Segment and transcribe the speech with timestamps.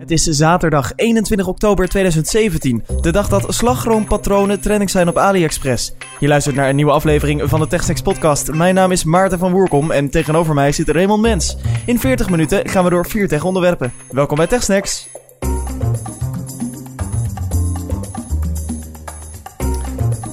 [0.00, 5.92] Het is zaterdag 21 oktober 2017, de dag dat slagroompatronen trending zijn op AliExpress.
[6.18, 8.52] Je luistert naar een nieuwe aflevering van de TechSnacks podcast.
[8.52, 11.56] Mijn naam is Maarten van Woerkom en tegenover mij zit Raymond Mens.
[11.86, 13.92] In 40 minuten gaan we door vier tech onderwerpen.
[14.10, 15.08] Welkom bij TechSnacks.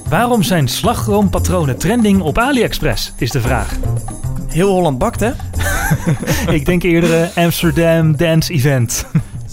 [0.09, 3.75] Waarom zijn slagroompatronen trending op AliExpress, is de vraag.
[4.47, 5.31] Heel Holland bakt, hè?
[6.57, 9.05] Ik denk eerder Amsterdam Dance Event.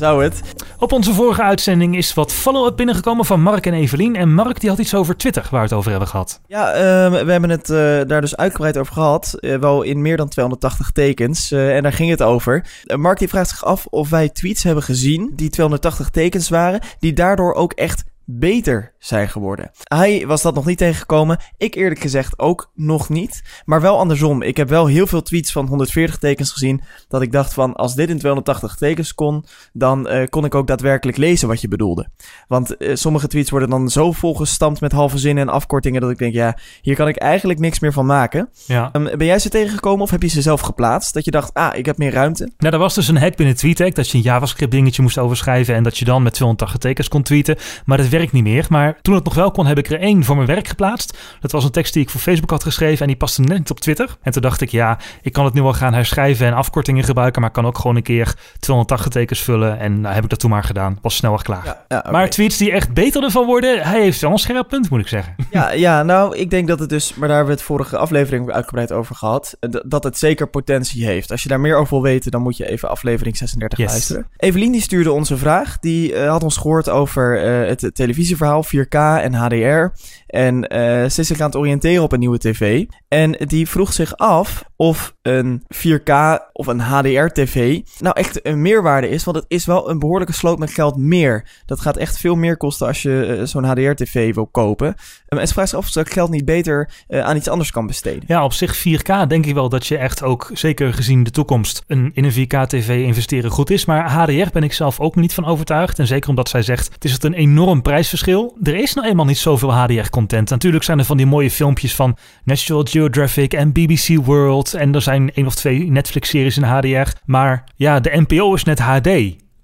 [0.05, 0.43] Zou het?
[0.79, 4.17] Op onze vorige uitzending is wat follow-up binnengekomen van Mark en Evelien.
[4.17, 6.41] En Mark die had iets over Twitter waar we het over hebben gehad.
[6.47, 7.77] Ja, ehm, we hebben het eh,
[8.07, 9.35] daar dus uitgebreid over gehad.
[9.41, 11.51] eh, wel in meer dan 280 tekens.
[11.51, 12.67] eh, en daar ging het over.
[12.97, 16.81] Mark die vraagt zich af of wij tweets hebben gezien die 280 tekens waren.
[16.99, 19.71] Die daardoor ook echt beter zijn geworden.
[19.83, 21.39] Hij was dat nog niet tegengekomen.
[21.57, 23.43] Ik eerlijk gezegd ook nog niet.
[23.65, 24.43] Maar wel andersom.
[24.43, 26.83] Ik heb wel heel veel tweets van 140 tekens gezien.
[27.09, 29.45] Dat ik dacht van als dit in 280 tekens kon.
[29.73, 32.09] Dan eh, kon ik ook daadwerkelijk lezen wat je bedoelde.
[32.49, 36.01] Want eh, sommige tweets worden dan zo volgestampt met halve zinnen en afkortingen.
[36.01, 38.49] Dat ik denk ja, hier kan ik eigenlijk niks meer van maken.
[38.67, 38.89] Ja.
[38.93, 41.15] Ehm, ben jij ze tegengekomen of heb je ze zelf geplaatst?
[41.15, 42.51] Dat je dacht ah ik heb meer ruimte.
[42.59, 45.75] Nou, er was dus een hack binnen TweetDeck dat je een JavaScript dingetje moest overschrijven
[45.75, 47.57] en dat je dan met 280 tekens kon tweeten.
[47.85, 48.67] Maar werkt niet meer.
[48.69, 51.19] Maar toen het nog wel kon, heb ik er één voor mijn werk geplaatst.
[51.41, 53.71] Dat was een tekst die ik voor Facebook had geschreven en die paste net niet
[53.71, 54.17] op Twitter.
[54.23, 57.41] En toen dacht ik, ja, ik kan het nu wel gaan herschrijven en afkortingen gebruiken,
[57.41, 59.79] maar ik kan ook gewoon een keer 280 tekens vullen.
[59.79, 60.99] En nou, heb ik dat toen maar gedaan.
[61.03, 61.65] Was snel klaar.
[61.65, 62.11] Ja, ja, oké.
[62.11, 65.09] Maar tweets die echt beter ervan worden, hij heeft wel een scherp punt, moet ik
[65.09, 65.35] zeggen.
[65.51, 68.51] Ja, ja, nou, ik denk dat het dus, maar daar hebben we het vorige aflevering
[68.51, 71.31] uitgebreid over gehad, eh, dat het zeker potentie heeft.
[71.31, 73.91] Als je daar meer over wil weten, dan moet je even aflevering 36 Yes.
[73.91, 74.27] luisteren.
[74.37, 78.65] Evelien die stuurde ons een vraag, die eh, had ons gehoord over eh, het televisieverhaal
[78.65, 79.93] 4K en HDR.
[80.35, 82.85] En eh, ze is zich aan het oriënteren op een nieuwe tv.
[83.09, 86.13] En die vroeg zich af of een 4K
[86.53, 89.25] of een HDR-tv nou echt een meerwaarde is.
[89.25, 91.49] Want het is wel een behoorlijke sloot met geld meer.
[91.67, 94.87] Dat gaat echt veel meer kosten als je eh, zo'n HDR-tv wil kopen.
[95.29, 97.49] Um, en ze vraagt zich af of ze dat geld niet beter eh, aan iets
[97.49, 98.25] anders kan besteden.
[98.27, 101.85] Ja, op zich 4K denk ik wel dat je echt ook, zeker gezien de toekomst,
[101.87, 103.85] een, in een 4K-tv investeren goed is.
[103.85, 105.99] Maar HDR ben ik zelf ook niet van overtuigd.
[105.99, 108.57] En zeker omdat zij zegt, het is het een enorm prijsverschil.
[108.63, 110.24] Er is nou eenmaal niet zoveel HDR-content.
[110.33, 114.75] Natuurlijk zijn er van die mooie filmpjes van National Geographic en BBC World.
[114.75, 117.11] En er zijn één of twee Netflix-series in HDR.
[117.25, 119.09] Maar ja, de NPO is net HD.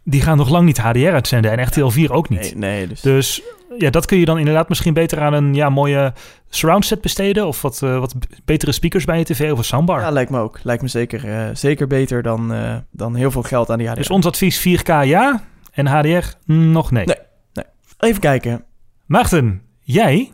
[0.04, 2.40] Die gaan nog lang niet HDR uitzenden en RTL 4 ook niet.
[2.40, 3.00] Nee, nee, dus...
[3.00, 3.42] Dus
[3.78, 6.12] ja, dat kun je dan inderdaad misschien beter aan een ja, mooie
[6.48, 7.46] surround set besteden.
[7.46, 10.00] Of wat, eh, wat betere speakers bij je tv of een soundbar.
[10.00, 10.60] Ja, lijkt me ook.
[10.62, 13.96] Lijkt me zeker, eh, zeker beter dan, eh, dan heel veel geld aan die HDR.
[13.98, 15.42] dus ons advies 4K ja
[15.72, 17.04] en HDR mm, nog nee.
[17.04, 17.64] Nee.
[17.98, 18.64] Even kijken.
[19.06, 20.30] Maarten, jij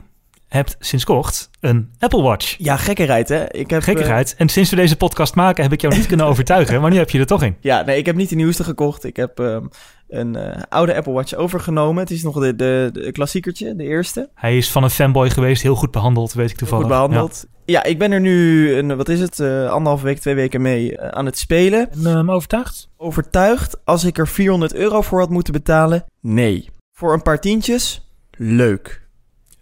[0.49, 2.55] hebt sinds kort een Apple Watch.
[2.59, 3.53] Ja, gekkerheid hè.
[3.53, 4.35] Ik heb, eh, Gekkigheid.
[4.39, 6.81] En sinds we deze podcast maken heb ik jou niet kunnen overtuigen.
[6.81, 7.57] Maar nu heb je er toch in.
[7.61, 9.05] Ja, nee, ik heb niet de nieuwste gekocht.
[9.05, 9.67] Ik heb ehm,
[10.09, 12.03] een eh, oude Apple Watch overgenomen.
[12.03, 14.31] Het is nog de, de, de klassiekertje, de eerste.
[14.35, 15.63] Hij is van een fanboy geweest.
[15.63, 16.85] Heel goed behandeld, weet ik toevallig.
[16.85, 17.47] Goed behandeld.
[17.65, 17.85] Ja.
[17.85, 21.09] ik ben er nu, een, wat is het, eh anderhalve week, twee weken mee eh,
[21.09, 21.93] aan het spelen.
[21.93, 22.89] En, ehm, overtuigd?
[22.97, 26.69] Overtuigd, als ik er 400 euro voor had moeten betalen, nee.
[26.93, 29.06] Voor een paar tientjes, leuk.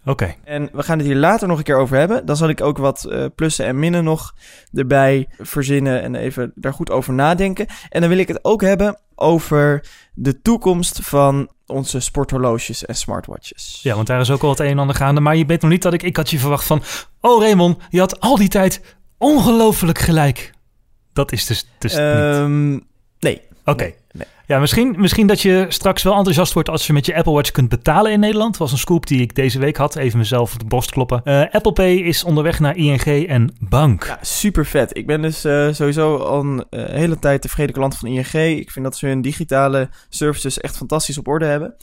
[0.05, 0.35] Oké.
[0.43, 2.25] En we gaan het hier later nog een keer over hebben.
[2.25, 4.35] Dan zal ik ook wat eh, plussen en minnen nog
[4.73, 7.65] erbij verzinnen en even daar goed over nadenken.
[7.89, 13.79] En dan wil ik het ook hebben over de toekomst van onze sporthorloges en smartwatches.
[13.83, 15.21] Ja, want daar is ook al het een en ander gaande.
[15.21, 16.03] Maar je weet nog niet dat ik...
[16.03, 16.83] Ik had je verwacht van...
[17.21, 20.51] Oh Raymond, je had al die tijd ongelooflijk gelijk.
[21.13, 22.01] Dat is dus, dus niet.
[22.01, 22.79] Ehm,
[23.19, 23.41] nee.
[23.65, 23.93] Oké.
[24.47, 27.51] Ja, misschien, misschien dat je straks wel enthousiast wordt als je met je Apple Watch
[27.51, 28.51] kunt betalen in Nederland.
[28.51, 29.95] Dat was een scoop die ik deze week had.
[29.95, 31.21] Even mezelf op de borst kloppen.
[31.23, 34.05] Eh, Apple Pay is onderweg naar ING en Bank.
[34.05, 34.97] Ja, super vet.
[34.97, 38.33] Ik ben dus eh, sowieso al een eh, hele tijd tevreden klant van ING.
[38.33, 41.75] Ik vind dat ze hun digitale services echt fantastisch op orde hebben.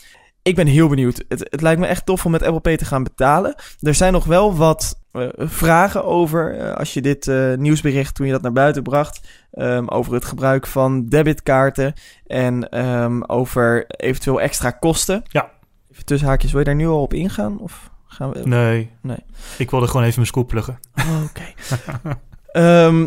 [0.42, 1.24] Ik ben heel benieuwd.
[1.28, 3.54] Het, het lijkt me echt tof om met Apple Pay te gaan betalen.
[3.80, 6.58] Er zijn nog wel wat eh, vragen over.
[6.58, 9.20] eh, als je dit eh, nieuwsbericht, toen je dat naar buiten bracht.
[9.52, 11.94] ehm, over het gebruik van debitkaarten.
[12.26, 15.22] En ehm, over eventueel extra kosten.
[15.28, 15.50] Ja.
[15.92, 16.50] Even tussen haakjes.
[16.50, 17.58] Wil je daar nu al op ingaan?
[17.60, 18.40] Of gaan we...
[18.44, 18.90] Nee.
[19.02, 19.18] Nee.
[19.58, 20.78] Ik wilde gewoon even mijn scoop pluggen.
[21.24, 21.42] Oké.
[22.52, 23.06] Ehm,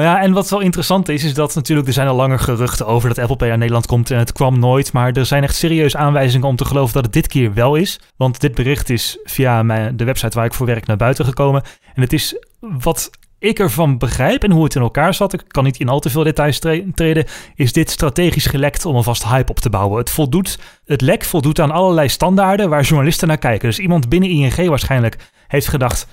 [0.00, 3.08] Ja, en wat wel interessant is, is dat natuurlijk er zijn al langer geruchten over
[3.08, 4.92] dat Apple Pay naar Nederland komt en het kwam nooit.
[4.92, 8.00] Maar er zijn echt serieus aanwijzingen om te geloven dat het dit keer wel is.
[8.16, 11.62] Want dit bericht is via mijn, de website waar ik voor werk naar buiten gekomen.
[11.94, 15.64] En het is wat ik ervan begrijp en hoe het in elkaar zat, ik kan
[15.64, 17.24] niet in al te veel details tre- treden,
[17.54, 19.98] is dit strategisch gelekt om alvast hype op te bouwen.
[19.98, 23.68] Het, voldoet, het lek voldoet aan allerlei standaarden waar journalisten naar kijken.
[23.68, 25.16] Dus iemand binnen ING waarschijnlijk
[25.48, 26.06] heeft gedacht,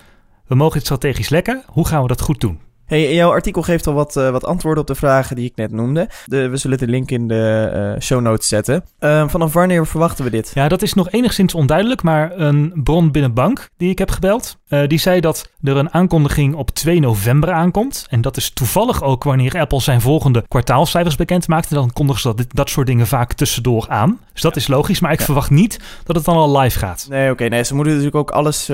[0.48, 2.66] we mogen het strategisch lekken, hoe gaan we dat goed doen?
[2.88, 5.72] Hey, jouw artikel geeft al wat, uh, wat antwoorden op de vragen die ik net
[5.72, 6.10] noemde.
[6.25, 8.84] De, we zullen de link in de uh, show notes zetten.
[9.00, 10.51] Uh, vanaf wanneer verwachten we dit?
[10.54, 14.57] Ja, dat is nog enigszins onduidelijk, maar een bron binnen bank die ik heb gebeld,
[14.88, 18.06] die zei dat er een aankondiging op 2 november aankomt.
[18.10, 21.69] En dat is toevallig ook wanneer Apple zijn volgende kwartaalcijfers bekend maakt.
[21.69, 24.19] En dan kondigen ze dat, dat soort dingen vaak tussendoor aan.
[24.34, 27.06] Dus dat is logisch, maar ik verwacht niet dat het dan al live gaat.
[27.10, 27.48] Nee, oké.
[27.48, 28.72] nee, ze moeten natuurlijk ook alles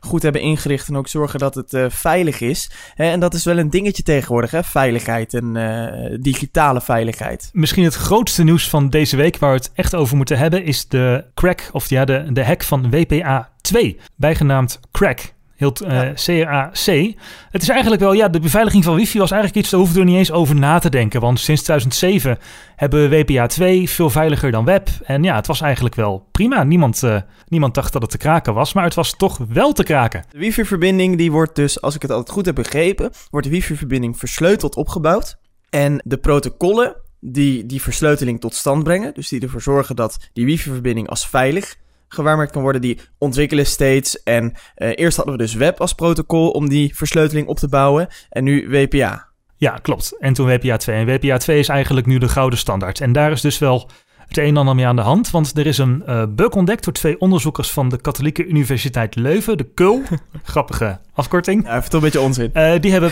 [0.00, 2.70] goed hebben ingericht en ook zorgen dat het veilig is.
[2.94, 4.62] Hè, en dat is wel een dingetje tegenwoordig, hè?
[4.62, 7.50] Veiligheid en uh, digitale veiligheid.
[7.52, 10.88] Misschien het grootste nieuws van deze week waar we het echt over moeten hebben, is
[10.88, 15.34] de crack, of ja, de, de hack van WPA 2, bijgenaamd Crack.
[15.56, 17.14] Heel uh, eh, CRAC.
[17.50, 20.02] Het is eigenlijk wel, ja, de beveiliging van wifi was eigenlijk iets, daar hoeven we
[20.02, 21.20] er niet eens over na te denken.
[21.20, 22.38] Want sinds 2007
[22.76, 24.88] hebben we WPA 2 veel veiliger dan web.
[25.04, 26.64] En ja, het was eigenlijk wel prima.
[26.64, 29.82] Niemand, uh, niemand dacht dat het te kraken was, maar het was toch wel te
[29.82, 30.24] kraken.
[30.30, 34.18] De wifi-verbinding die wordt dus, als ik het altijd goed heb begrepen, wordt de wifi-verbinding
[34.18, 35.38] versleuteld opgebouwd.
[35.70, 40.44] En de protocollen die die versleuteling tot stand brengen, dus die ervoor zorgen dat die
[40.44, 41.76] wifi-verbinding als veilig
[42.08, 44.22] gewaarmerkt kan worden, die ontwikkelen steeds.
[44.22, 44.44] En
[44.76, 48.08] uh, eerst hadden we dus web als protocol om die versleuteling op te bouwen.
[48.30, 49.28] En nu WPA.
[49.56, 50.16] Ja, klopt.
[50.18, 50.96] En toen WPA 2.
[50.96, 53.00] En WPA 2 is eigenlijk nu de gouden standaard.
[53.00, 53.90] En daar is dus wel
[54.26, 55.30] het een en ander mee aan de hand.
[55.30, 59.56] Want er is een uh, bug ontdekt door twee onderzoekers van de Katholieke Universiteit Leuven,
[59.56, 60.02] de KUL.
[60.42, 61.64] Grappige afkorting.
[61.64, 62.50] Ja, even toch een beetje onzin.
[62.54, 63.10] Uh, die hebben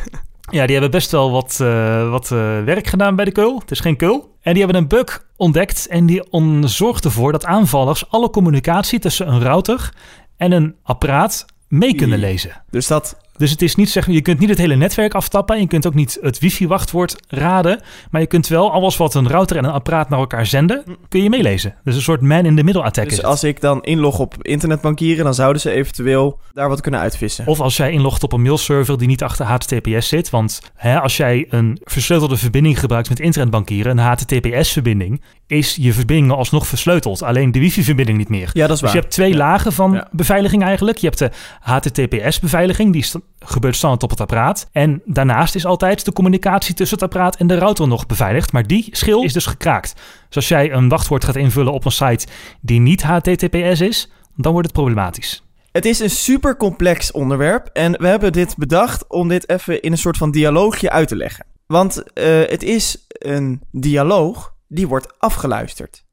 [0.50, 2.28] ja, die hebben best wel wat, uh, wat
[2.64, 3.58] werk gedaan bij de keul.
[3.58, 4.33] Het is geen keul.
[4.44, 6.22] En die hebben een bug ontdekt en die
[6.64, 9.92] zorgt ervoor dat aanvallers alle communicatie tussen een router
[10.36, 12.62] en een apparaat mee kunnen lezen.
[12.70, 15.60] Dus dat dus het is niet zeg, je kunt niet het hele netwerk aftappen.
[15.60, 17.80] Je kunt ook niet het wifi-wachtwoord raden.
[18.10, 21.22] Maar je kunt wel alles wat een router en een apparaat naar elkaar zenden, kun
[21.22, 21.74] je meelezen.
[21.84, 23.08] Dus een soort man-in-the-middle attack.
[23.08, 27.46] Dus als ik dan inlog op internetbankieren, dan zouden ze eventueel daar wat kunnen uitvissen.
[27.46, 30.30] Of als jij inlogt op een mailserver die niet achter HTTPS zit.
[30.30, 36.32] Want hè, als jij een versleutelde verbinding gebruikt met internetbankieren, een HTTPS-verbinding, is je verbinding
[36.32, 37.22] alsnog versleuteld.
[37.22, 38.50] Alleen de wifi-verbinding niet meer.
[38.52, 38.90] Ja, dat is waar.
[38.90, 40.98] Dus je hebt twee lagen van beveiliging eigenlijk.
[40.98, 43.04] Je hebt de HTTPS-beveiliging, die
[43.38, 44.68] gebeurt standaard op het apparaat.
[44.72, 48.52] En daarnaast is altijd de communicatie tussen het apparaat en de router nog beveiligd.
[48.52, 49.94] Maar die schil is dus gekraakt.
[50.26, 52.26] Dus als jij een wachtwoord gaat invullen op een site
[52.60, 55.42] die niet HTTPS is, dan wordt het problematisch.
[55.72, 59.92] Het is een super complex onderwerp en we hebben dit bedacht om dit even in
[59.92, 61.46] een soort van dialoogje uit te leggen.
[61.66, 66.04] Want uh, het is een dialoog die wordt afgeluisterd.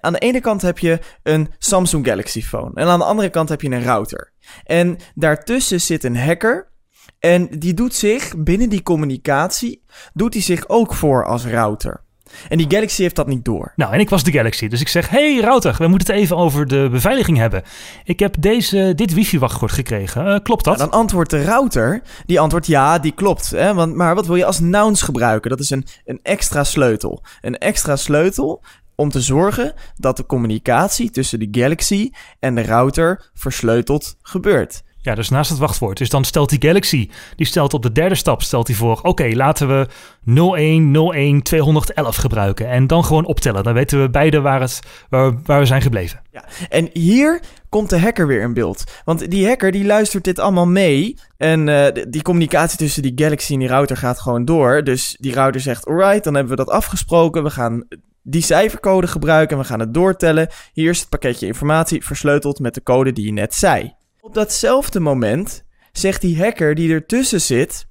[0.00, 3.48] Aan de ene kant heb je een Samsung Galaxy phone en aan de andere kant
[3.48, 4.32] heb je een router.
[4.64, 6.70] En daartussen zit een hacker
[7.18, 9.82] en die doet zich binnen die communicatie,
[10.12, 12.04] doet hij zich ook voor als router.
[12.48, 13.72] En die Galaxy heeft dat niet door.
[13.76, 14.68] Nou, en ik was de Galaxy.
[14.68, 17.62] Dus ik zeg, hey router, we moeten het even over de beveiliging hebben.
[18.04, 20.26] Ik heb deze, dit wifi-wachtwoord gekregen.
[20.26, 20.78] Uh, klopt dat?
[20.78, 23.50] dan antwoordt de router, die antwoordt ja, die klopt.
[23.50, 23.74] Hè?
[23.74, 25.50] Want, maar wat wil je als nouns gebruiken?
[25.50, 27.22] Dat is een, een extra sleutel.
[27.40, 28.62] Een extra sleutel
[29.00, 34.82] om te zorgen dat de communicatie tussen de Galaxy en de router versleuteld gebeurt.
[35.02, 35.98] Ja, dus naast het wachtwoord.
[35.98, 39.00] Dus dan stelt die Galaxy, die stelt op de derde stap, stelt hij voor...
[39.02, 39.86] oké, laten we
[40.24, 42.68] 0101211 gebruiken.
[42.68, 43.64] En dan gewoon optellen.
[43.64, 46.20] Dan weten we beide waar, het, waar, waar we zijn gebleven.
[46.32, 48.84] Ja, en hier komt de hacker weer in beeld.
[49.04, 51.16] Want die hacker die luistert dit allemaal mee.
[51.36, 54.84] En uh, die communicatie tussen die Galaxy en die router gaat gewoon door.
[54.84, 57.42] Dus die router zegt, alright, dan hebben we dat afgesproken.
[57.42, 57.84] We gaan
[58.22, 60.48] die cijfercode gebruiken en we gaan het doortellen.
[60.72, 63.94] Hier is het pakketje informatie versleuteld met de code die je net zei.
[64.20, 67.86] Op datzelfde moment zegt die hacker die ertussen zit,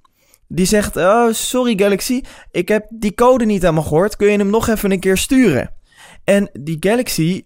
[0.48, 2.22] die zegt: Oh, sorry Galaxy,
[2.52, 4.16] ik heb die code niet aan me gehoord.
[4.16, 5.74] Kun je hem nog even een keer sturen?
[6.24, 7.44] En die Galaxy,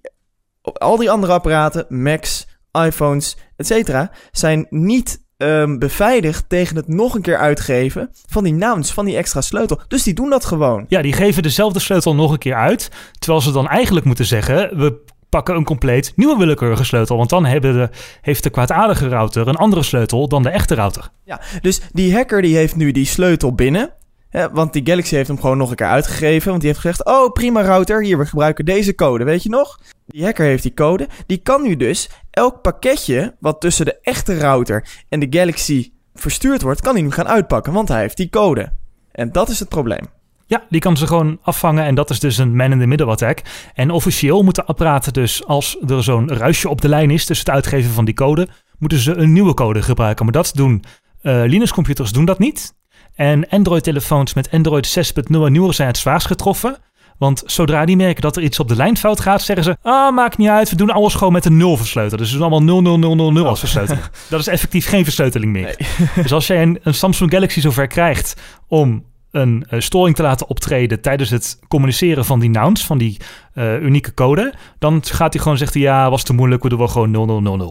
[0.62, 7.22] al die andere apparaten, Macs, iPhones, etc., zijn niet um, beveiligd tegen het nog een
[7.22, 9.82] keer uitgeven van die nouns, van die extra sleutel.
[9.88, 10.86] Dus die doen dat gewoon.
[10.88, 12.92] Ja, die geven dezelfde sleutel nog een keer uit.
[13.20, 17.18] Terwijl ze dan eigenlijk moeten zeggen: we pakken een compleet nieuwe willekeurige sleutel.
[17.18, 17.90] Want dan hebben de,
[18.22, 21.10] heeft de kwaadaardige router een andere sleutel dan de echte router.
[21.24, 23.94] Ja, dus die hacker die heeft nu die sleutel binnen.
[24.30, 26.50] Hè, want die Galaxy heeft hem gewoon nog een keer uitgegeven.
[26.50, 29.24] Want die heeft gezegd: Oh, prima router, hier, we gebruiken deze code.
[29.24, 29.80] Weet je nog?
[30.06, 31.08] Die hacker heeft die code.
[31.26, 36.62] Die kan nu dus elk pakketje wat tussen de echte router en de Galaxy verstuurd
[36.62, 37.74] wordt, kan hij nu gaan uitpakken.
[37.74, 38.72] Want hij heeft die code.
[39.12, 40.06] En dat is het probleem.
[40.46, 43.42] Ja, die kan ze gewoon afvangen en dat is dus een man-in-the-middle attack.
[43.74, 47.56] En officieel moeten apparaten dus, als er zo'n ruisje op de lijn is tussen het
[47.56, 50.26] uitgeven van die code, moeten ze een nieuwe code gebruiken.
[50.26, 50.84] Maar dat doen
[51.22, 52.74] uh, Linux-computers doen dat niet.
[53.16, 56.78] En Android-telefoons met Android 6.0 en nieuwer zijn het zwaarst getroffen.
[57.18, 60.16] Want zodra die merken dat er iets op de lijn fout gaat, zeggen ze: Ah,
[60.16, 62.18] maakt niet uit, we doen alles gewoon met een nul versleutel.
[62.18, 64.06] Dus we doen allemaal 00000 als versleuteling.
[64.30, 65.76] Dat is effectief geen versleuteling meer.
[66.24, 68.36] Dus als jij een, een Samsung Galaxy zover krijgt
[68.68, 73.18] om een uh, storing te laten optreden tijdens het communiceren van die nouns, van die
[73.56, 76.88] uh, unieke code, dan gaat hij gewoon zeggen, ja, was te moeilijk, we doen wel
[76.88, 77.62] gewoon 0000.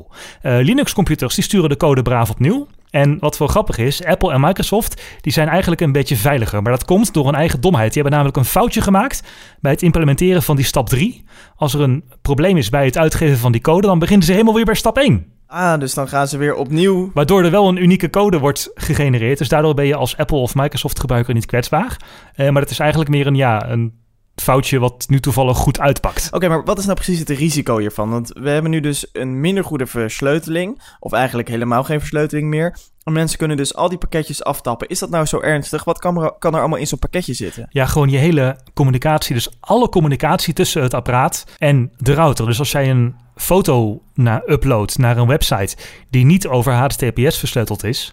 [0.42, 2.66] Uh, Linux-computers, die sturen de code braaf opnieuw.
[2.92, 6.62] En wat wel grappig is, Apple en Microsoft, die zijn eigenlijk een beetje veiliger.
[6.62, 7.92] Maar dat komt door hun eigen domheid.
[7.92, 9.22] Die hebben namelijk een foutje gemaakt
[9.60, 11.24] bij het implementeren van die stap 3.
[11.56, 14.54] Als er een probleem is bij het uitgeven van die code, dan beginnen ze helemaal
[14.54, 15.26] weer bij stap 1.
[15.46, 17.10] Ah, dus dan gaan ze weer opnieuw.
[17.14, 19.38] Waardoor er wel een unieke code wordt gegenereerd.
[19.38, 21.96] Dus daardoor ben je als Apple of Microsoft gebruiker niet kwetsbaar.
[22.34, 24.01] Eh, maar het is eigenlijk meer een, ja, een
[24.34, 26.28] foutje wat nu toevallig goed uitpakt.
[26.30, 28.10] Oké, maar wat is nou precies het risico hiervan?
[28.10, 30.82] Want we hebben nu dus een minder goede versleuteling.
[31.00, 32.76] Of eigenlijk helemaal geen versleuteling meer.
[33.02, 34.88] En mensen kunnen dus al die pakketjes aftappen.
[34.88, 35.84] Is dat nou zo ernstig?
[35.84, 37.66] Wat kan er, kan er allemaal in zo'n pakketje zitten?
[37.70, 39.34] Ja, gewoon je hele communicatie.
[39.34, 42.46] Dus alle communicatie tussen het apparaat en de router.
[42.46, 45.76] Dus als jij een foto naar uploadt naar een website
[46.10, 48.12] die niet over HTTPS versleuteld is,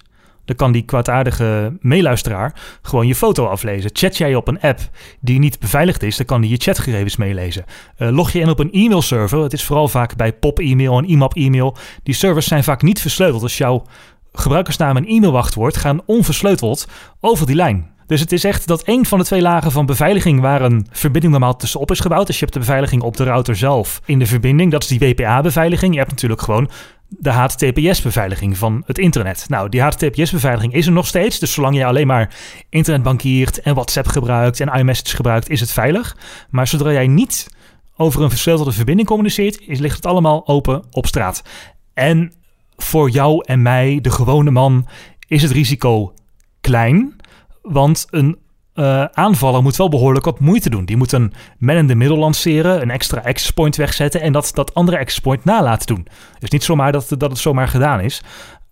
[0.50, 3.90] dan kan die kwaadaardige meeluisteraar gewoon je foto aflezen.
[3.94, 4.80] Chat jij op een app
[5.20, 7.66] die niet beveiligd is, dan kan die je chatgegevens meelezen.
[7.98, 11.78] Uh, log je in op een e-mailserver, het is vooral vaak bij pop-e-mail en IMAP-e-mail,
[12.04, 13.42] die servers zijn vaak niet versleuteld.
[13.42, 13.84] Dus jouw
[14.34, 16.88] gebruikersnaam en e-mailwachtwoord gaan onversleuteld
[17.20, 17.90] over die lijn.
[18.08, 21.34] Dus het is echt dat een van de twee lagen van beveiliging waar een verbinding
[21.34, 22.28] normaal tussenop is gebouwd.
[22.28, 24.72] Dus je hebt de beveiliging op de router zelf in de verbinding.
[24.72, 25.94] Dat is die WPA-beveiliging.
[25.94, 26.70] Je hebt natuurlijk gewoon
[27.10, 29.46] de HTTPS-beveiliging van het internet.
[29.48, 31.40] Nou, die HTTPS-beveiliging is er nog steeds.
[31.40, 32.36] Dus zolang je alleen maar
[32.70, 36.18] internet bankiert en WhatsApp gebruikt en iMessage gebruikt, is het veilig.
[36.50, 37.48] Maar zodra jij niet
[37.96, 41.44] over een versleutelde verbinding communiceert, ligt het allemaal open op straat.
[41.94, 42.34] En
[42.78, 44.88] voor jou en mij, de gewone man,
[45.28, 46.14] is het risico
[46.62, 47.16] klein.
[47.62, 48.38] Want een
[48.80, 50.86] uh, aanvaller moet wel behoorlijk wat moeite doen.
[50.86, 54.52] Die moet een man in de middel lanceren, een extra access point wegzetten en dat,
[54.54, 56.08] dat andere access point na laten doen.
[56.40, 58.22] Dus niet zomaar dat, dat het zomaar gedaan is.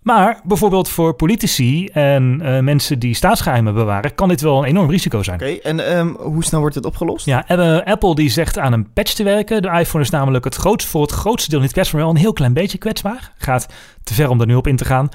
[0.02, 4.90] Maar bijvoorbeeld voor politici en uh, mensen die staatsgeheimen bewaren, kan dit wel een enorm
[4.90, 5.40] risico zijn.
[5.40, 7.26] Oké, okay, en um, hoe snel wordt dit opgelost?
[7.26, 7.44] Ja,
[7.84, 9.62] Apple die zegt aan een patch te werken.
[9.62, 12.22] De iPhone is namelijk het grootste, voor het grootste deel niet kwetsbaar, maar wel een
[12.22, 13.32] heel klein beetje kwetsbaar.
[13.38, 13.66] Gaat
[14.02, 15.08] te ver om er nu op in te gaan.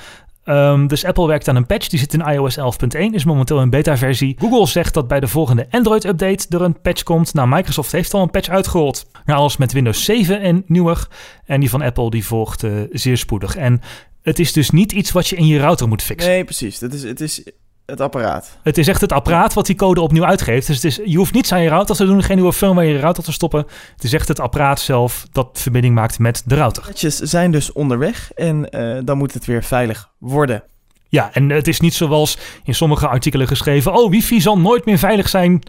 [0.46, 2.64] Um, dus Apple werkt aan een patch, die zit in iOS 11.1,
[3.12, 4.36] is momenteel een beta-versie.
[4.40, 7.34] Google zegt dat bij de volgende Android-update er een patch komt.
[7.34, 9.10] Nou, Microsoft heeft al een patch uitgerold.
[9.26, 11.08] Nou, alles met Windows 7 en nieuwer.
[11.46, 13.56] En die van Apple die volgt uh, zeer spoedig.
[13.56, 13.82] En
[14.22, 16.32] het is dus niet iets wat je in je router moet fixen.
[16.32, 16.80] Nee, precies.
[16.80, 17.44] Het is, het is
[17.86, 18.58] het apparaat.
[18.64, 20.68] Het is echt het apparaat wat die code opnieuw uitgeeft.
[20.68, 22.94] Dus het is, je hoeft niets aan je router te doen, geen nieuwe firmware in
[22.94, 23.66] je router te stoppen.
[23.94, 26.84] Het is echt het apparaat zelf dat verbinding maakt met de router.
[26.84, 30.64] Patches zijn dus onderweg en uh, dan moet het weer veilig worden.
[31.10, 33.94] Ja, en het is niet zoals in sommige artikelen geschreven...
[33.94, 35.62] oh, wifi zal nooit meer veilig zijn.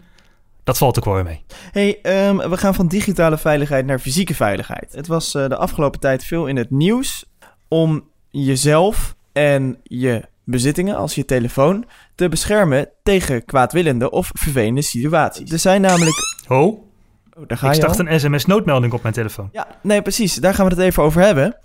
[0.63, 1.43] Dat valt ook wel mee.
[1.71, 4.93] Hey, um, we gaan van digitale veiligheid naar fysieke veiligheid.
[4.93, 7.25] Het was uh, de afgelopen tijd veel in het nieuws
[7.67, 15.51] om jezelf en je bezittingen als je telefoon te beschermen tegen kwaadwillende of vervelende situaties.
[15.51, 16.15] Er zijn namelijk.
[16.47, 16.83] Oh, oh
[17.47, 19.49] daar ga ik start een sms-noodmelding op mijn telefoon.
[19.51, 20.35] Ja, nee, precies.
[20.35, 21.57] Daar gaan we het even over hebben.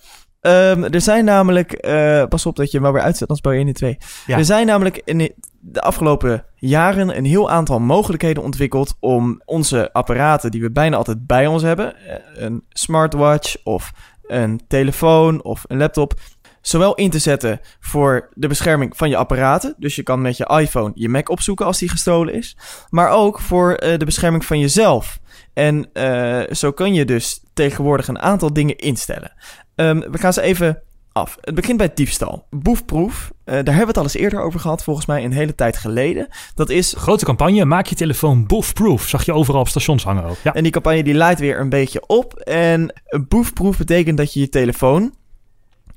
[0.43, 3.53] Um, er zijn namelijk, uh, pas op dat je hem wel weer uitzet, anders bouw
[3.53, 3.99] je 1 in 2.
[4.27, 4.39] Ja.
[4.39, 10.51] Er zijn namelijk in de afgelopen jaren een heel aantal mogelijkheden ontwikkeld om onze apparaten
[10.51, 13.93] die we bijna altijd bij ons hebben, eh, een smartwatch of
[14.23, 16.15] een telefoon of een laptop,
[16.61, 19.75] zowel in te zetten voor de bescherming van je apparaten.
[19.79, 22.57] Dus je kan met je iPhone je Mac opzoeken als die gestolen is.
[22.89, 25.19] Maar ook voor uh, de bescherming van jezelf.
[25.55, 29.33] En uh, zo kun je dus tegenwoordig een aantal dingen instellen.
[29.75, 31.37] Um, we gaan ze even af.
[31.41, 32.47] Het begint bij diefstal.
[32.51, 35.55] Boefproef, uh, daar hebben we het al eens eerder over gehad, volgens mij een hele
[35.55, 36.29] tijd geleden.
[36.55, 36.95] Dat is...
[36.97, 39.09] Grote campagne, maak je telefoon boefproof.
[39.09, 40.37] Zag je overal op stations hangen ook.
[40.43, 40.55] Ja.
[40.55, 42.35] En die campagne die leidt weer een beetje op.
[42.35, 45.15] En boefproof betekent dat je je telefoon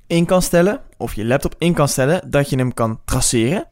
[0.08, 3.68] in kan stellen, of je laptop in kan stellen, dat je hem kan traceren,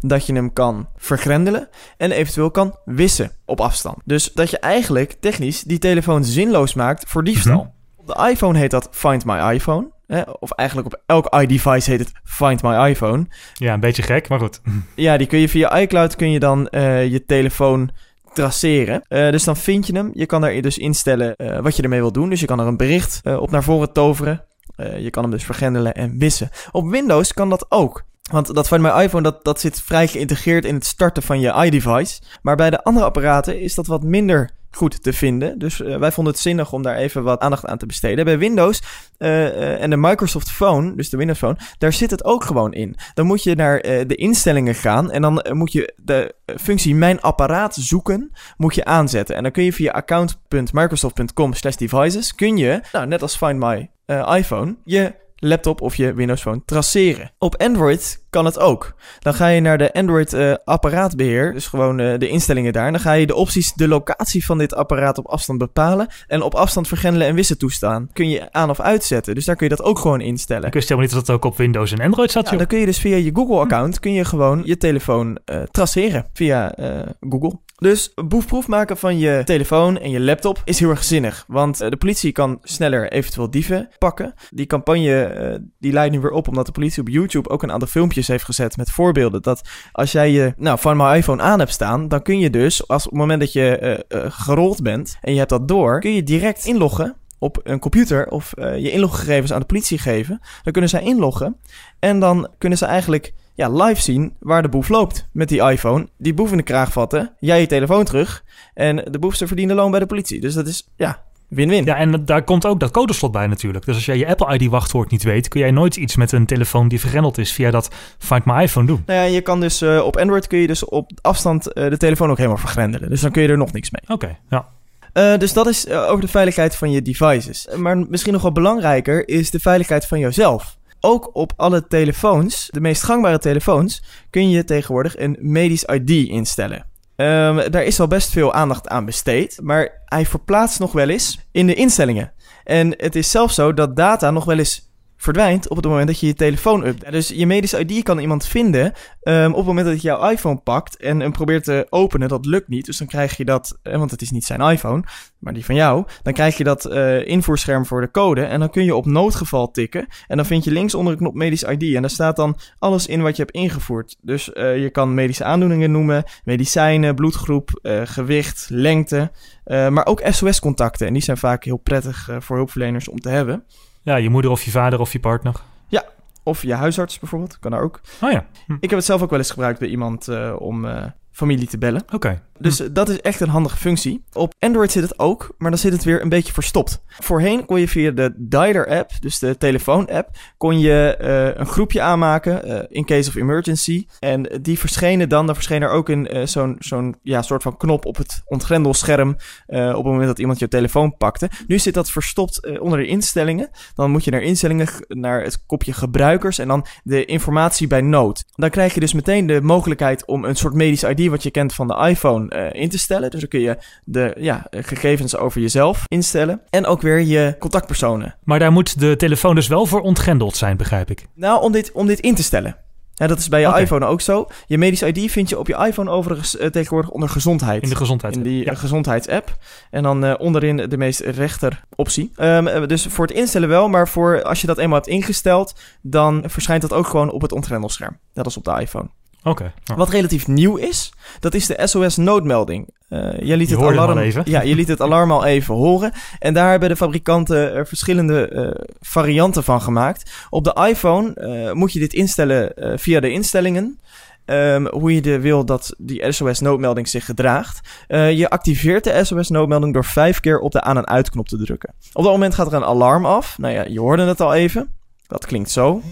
[0.00, 3.96] dat je hem kan vergrendelen en eventueel kan wissen op afstand.
[4.04, 7.62] Dus dat je eigenlijk technisch die telefoon zinloos maakt voor diefstal.
[7.62, 7.68] Mhm.
[7.96, 9.90] Op de iPhone heet dat Find My iPhone.
[10.06, 10.20] Hè?
[10.20, 13.26] Of eigenlijk op elk iDevice heet het Find My iPhone.
[13.54, 14.60] Ja, een beetje gek, maar goed.
[14.94, 17.90] Ja, die kun je via iCloud kun je dan uh, je telefoon
[18.32, 19.02] traceren.
[19.08, 20.10] Uh, dus dan vind je hem.
[20.14, 22.30] Je kan er dus instellen uh, wat je ermee wil doen.
[22.30, 24.44] Dus je kan er een bericht op naar voren toveren.
[24.80, 26.50] Uh, je kan hem dus vergrendelen en wissen.
[26.72, 28.04] Op Windows kan dat ook.
[28.30, 31.64] Want dat van mijn iPhone, dat, dat zit vrij geïntegreerd in het starten van je
[31.64, 32.20] iDevice.
[32.42, 35.58] Maar bij de andere apparaten is dat wat minder goed te vinden.
[35.58, 38.24] Dus uh, wij vonden het zinnig om daar even wat aandacht aan te besteden.
[38.24, 38.82] Bij Windows
[39.18, 42.96] uh, en de Microsoft Phone, dus de Windows Phone, daar zit het ook gewoon in.
[43.14, 47.74] Dan moet je naar de instellingen gaan en dan moet je de functie Mijn apparaat
[47.74, 49.36] zoeken, moet je aanzetten.
[49.36, 53.90] En dan kun je via account.microsoft.com slash devices, kun je, nou, net als Find My
[54.36, 57.30] iPhone, je laptop of je Windows Phone traceren.
[57.38, 58.94] Op Android kan het ook.
[59.18, 62.90] Dan ga je naar de Android uh, apparaatbeheer, dus gewoon uh, de instellingen daar.
[62.90, 66.54] Dan ga je de opties de locatie van dit apparaat op afstand bepalen en op
[66.54, 68.08] afstand vergrendelen en wissen toestaan.
[68.12, 70.66] Kun je aan of uitzetten, dus daar kun je dat ook gewoon instellen.
[70.66, 72.50] Ik wist helemaal niet dat het ook op Windows en Android zat.
[72.50, 76.26] Ja, dan kun je dus via je Google-account kun je gewoon je telefoon uh, traceren
[76.32, 76.74] via
[77.20, 77.58] Google.
[77.78, 81.44] Dus boefproef maken van je telefoon en je laptop is heel erg zinnig.
[81.46, 84.34] Want de politie kan sneller eventueel dieven pakken.
[84.50, 87.72] Die campagne uh, die leidt nu weer op omdat de politie op YouTube ook een
[87.72, 89.42] aantal filmpjes heeft gezet met voorbeelden.
[89.42, 92.88] Dat als jij je nou, van mijn iPhone aan hebt staan, dan kun je dus
[92.88, 96.14] als op het moment dat je uh, gerold bent en je hebt dat door, kun
[96.14, 100.40] je direct inloggen op een computer of je inloggegevens aan de politie geven.
[100.62, 101.56] Dan kunnen zij inloggen
[101.98, 106.08] en dan kunnen ze eigenlijk ja, live zien waar de boef loopt met die iPhone.
[106.16, 109.90] Die boef in de kraag vatten, jij je telefoon terug en de boefster verdient loon
[109.90, 110.40] bij de politie.
[110.40, 111.84] Dus dat is ja, Win-win.
[111.84, 113.84] Ja, en daar komt ook dat codeslot bij natuurlijk.
[113.84, 116.46] Dus als jij je Apple ID wachtwoord niet weet, kun jij nooit iets met een
[116.46, 119.02] telefoon die vergrendeld is via dat Find My iPhone doen.
[119.06, 121.96] Nou ja, je kan dus uh, op Android kun je dus op afstand uh, de
[121.96, 123.08] telefoon ook helemaal vergrendelen.
[123.08, 124.16] Dus dan kun je er nog niks mee.
[124.16, 124.68] Oké, ja.
[125.12, 127.68] Uh, dus dat is over de veiligheid van je devices.
[127.76, 130.77] Maar misschien nog wel belangrijker is de veiligheid van jouzelf.
[131.00, 136.86] Ook op alle telefoons, de meest gangbare telefoons, kun je tegenwoordig een medisch ID instellen.
[137.16, 141.38] Um, daar is al best veel aandacht aan besteed, maar hij verplaatst nog wel eens
[141.52, 142.32] in de instellingen.
[142.64, 144.87] En het is zelfs zo dat data nog wel eens
[145.18, 147.10] verdwijnt op het moment dat je je telefoon update.
[147.10, 150.56] Dus je medische ID kan iemand vinden um, op het moment dat je jouw iPhone
[150.56, 152.28] pakt en hem probeert te openen.
[152.28, 155.02] Dat lukt niet, dus dan krijg je dat, eh, want het is niet zijn iPhone,
[155.38, 156.06] maar die van jou.
[156.22, 159.70] Dan krijg je dat uh, invoerscherm voor de code en dan kun je op noodgeval
[159.70, 160.06] tikken.
[160.26, 163.06] En dan vind je links onder de knop medisch ID en daar staat dan alles
[163.06, 164.16] in wat je hebt ingevoerd.
[164.20, 169.30] Dus uh, je kan medische aandoeningen noemen, medicijnen, bloedgroep, gewicht, lengte,
[169.64, 171.06] maar ook SOS-contacten.
[171.06, 173.64] En die zijn vaak heel prettig voor hulpverleners om te hebben.
[174.08, 175.54] Ja, je moeder of je vader of je partner.
[175.88, 176.04] Ja,
[176.42, 178.00] of je huisarts bijvoorbeeld, kan daar ook.
[178.22, 178.46] Oh ja.
[178.66, 178.72] Hm.
[178.72, 181.04] Ik heb het zelf ook wel eens gebruikt bij iemand uh, om uh,
[181.38, 182.02] familie te bellen.
[182.12, 182.42] Oké.
[182.58, 182.92] Dus hm.
[182.92, 184.24] dat is echt een handige functie.
[184.32, 187.02] Op Android zit het ook, maar dan zit het weer een beetje verstopt.
[187.06, 191.66] Voorheen kon je via de Dialer app, dus de telefoon app, kon je uh, een
[191.66, 194.06] groepje aanmaken uh, in case of emergency.
[194.18, 197.76] En die verschenen dan, dan verscheen er ook een uh, zo'n zo'n ja, soort van
[197.76, 199.36] knop op het ontgrendelscherm
[199.68, 201.50] op het moment dat iemand je telefoon pakte.
[201.66, 203.70] Nu zit dat verstopt onder de instellingen.
[203.94, 208.44] Dan moet je naar instellingen, naar het kopje gebruikers en dan de informatie bij nood.
[208.54, 211.74] Dan krijg je dus meteen de mogelijkheid om een soort medisch ID wat je kent
[211.74, 213.30] van de iPhone uh, in te stellen.
[213.30, 216.60] Dus dan kun je de ja, gegevens over jezelf instellen.
[216.70, 218.34] En ook weer je contactpersonen.
[218.44, 221.26] Maar daar moet de telefoon dus wel voor ontgrendeld zijn, begrijp ik.
[221.34, 222.76] Nou, om dit, om dit in te stellen.
[223.18, 223.82] Ja, dat is bij je okay.
[223.82, 224.46] iPhone ook zo.
[224.66, 227.82] Je medisch ID vind je op je iPhone overigens uh, tegenwoordig onder gezondheid.
[227.82, 228.36] In de gezondheid.
[228.36, 228.74] In die ja.
[228.74, 229.56] gezondheidsapp.
[229.90, 232.32] En dan uh, onderin de meest rechter optie.
[232.36, 236.44] Um, dus voor het instellen wel, maar voor als je dat eenmaal hebt ingesteld, dan
[236.46, 238.18] verschijnt dat ook gewoon op het ontgrendelscherm.
[238.34, 239.08] Net als op de iPhone.
[239.42, 239.94] Okay, ja.
[239.94, 242.88] Wat relatief nieuw is, dat is de SOS noodmelding.
[243.08, 246.12] Uh, jij liet het alarm, ja, je liet het alarm al even horen.
[246.38, 250.30] En daar hebben de fabrikanten er verschillende uh, varianten van gemaakt.
[250.50, 253.98] Op de iPhone uh, moet je dit instellen via de instellingen.
[254.44, 257.80] Um, hoe je de wil dat die SOS-noodmelding zich gedraagt.
[258.08, 261.94] je activeert de SOS-noodmelding door vijf keer op de aan- en uitknop te drukken.
[262.12, 263.58] Op dat moment gaat er een alarm af.
[263.58, 264.88] Nou ja, je hoorde het al even.
[265.26, 266.02] Dat klinkt zo.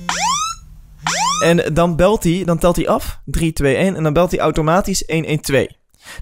[1.43, 4.41] En dan belt hij, dan telt hij af, 3, 2, 1, en dan belt hij
[4.41, 5.67] automatisch 112.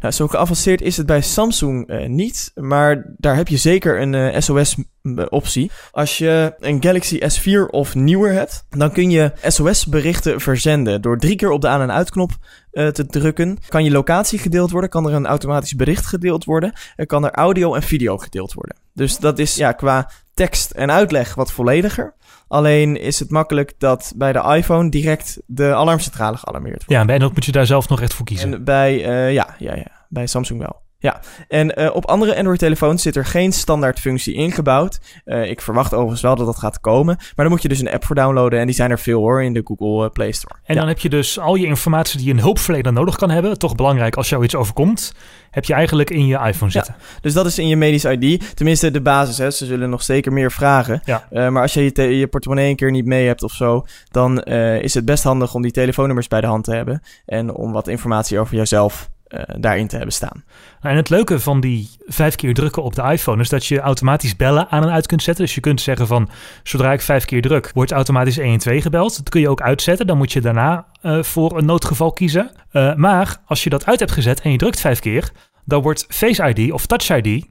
[0.00, 4.12] Nou, zo geavanceerd is het bij Samsung uh, niet, maar daar heb je zeker een
[4.12, 5.70] uh, SOS-optie.
[5.90, 11.03] Als je een Galaxy S4 of nieuwer hebt, dan kun je SOS-berichten verzenden.
[11.03, 12.31] Door drie keer op de aan- en uitknop
[12.72, 16.72] uh, te drukken, kan je locatie gedeeld worden, kan er een automatisch bericht gedeeld worden,
[16.96, 18.77] en kan er audio en video gedeeld worden.
[18.92, 22.14] Dus dat is ja, qua tekst en uitleg wat vollediger.
[22.48, 26.92] Alleen is het makkelijk dat bij de iPhone direct de alarmcentrale gealarmeerd wordt.
[26.92, 28.54] Ja, en bij moet je daar zelf nog echt voor kiezen.
[28.54, 30.83] En bij, uh, ja, ja, ja, bij Samsung wel.
[31.04, 35.00] Ja, en uh, op andere Android-telefoons zit er geen standaard functie ingebouwd.
[35.24, 37.16] Uh, ik verwacht overigens wel dat dat gaat komen.
[37.16, 38.58] Maar dan moet je dus een app voor downloaden.
[38.58, 40.54] En die zijn er veel hoor in de Google Play Store.
[40.64, 40.80] En ja.
[40.80, 43.58] dan heb je dus al je informatie die een hulpverlener nodig kan hebben.
[43.58, 45.14] Toch belangrijk als jou iets overkomt.
[45.50, 46.94] Heb je eigenlijk in je iPhone zitten.
[46.98, 48.56] Ja, dus dat is in je medisch ID.
[48.56, 49.38] Tenminste, de basis.
[49.38, 49.50] Hè.
[49.50, 51.00] Ze zullen nog zeker meer vragen.
[51.04, 51.28] Ja.
[51.32, 53.86] Uh, maar als je je, je, portemonnee een keer niet mee hebt of zo.
[54.10, 57.02] Dan is het best handig om die telefoonnummers bij de hand te hebben.
[57.26, 60.44] En om wat informatie over jezelf eh, daarin te hebben staan.
[60.80, 63.80] Nou, en het leuke van die vijf keer drukken op de iPhone is dat je
[63.80, 65.44] automatisch bellen aan en uit kunt zetten.
[65.44, 66.28] Dus je kunt zeggen van
[66.62, 69.16] zodra ik vijf keer druk, wordt automatisch 112 gebeld.
[69.16, 70.06] Dat kun je ook uitzetten.
[70.06, 72.50] Dan moet je daarna uh, voor een noodgeval kiezen.
[72.72, 75.32] Uh, maar als je dat uit hebt gezet en je drukt vijf keer,
[75.64, 77.46] dan wordt Face ID of Touch ID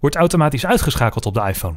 [0.00, 1.76] wordt automatisch uitgeschakeld op de iPhone.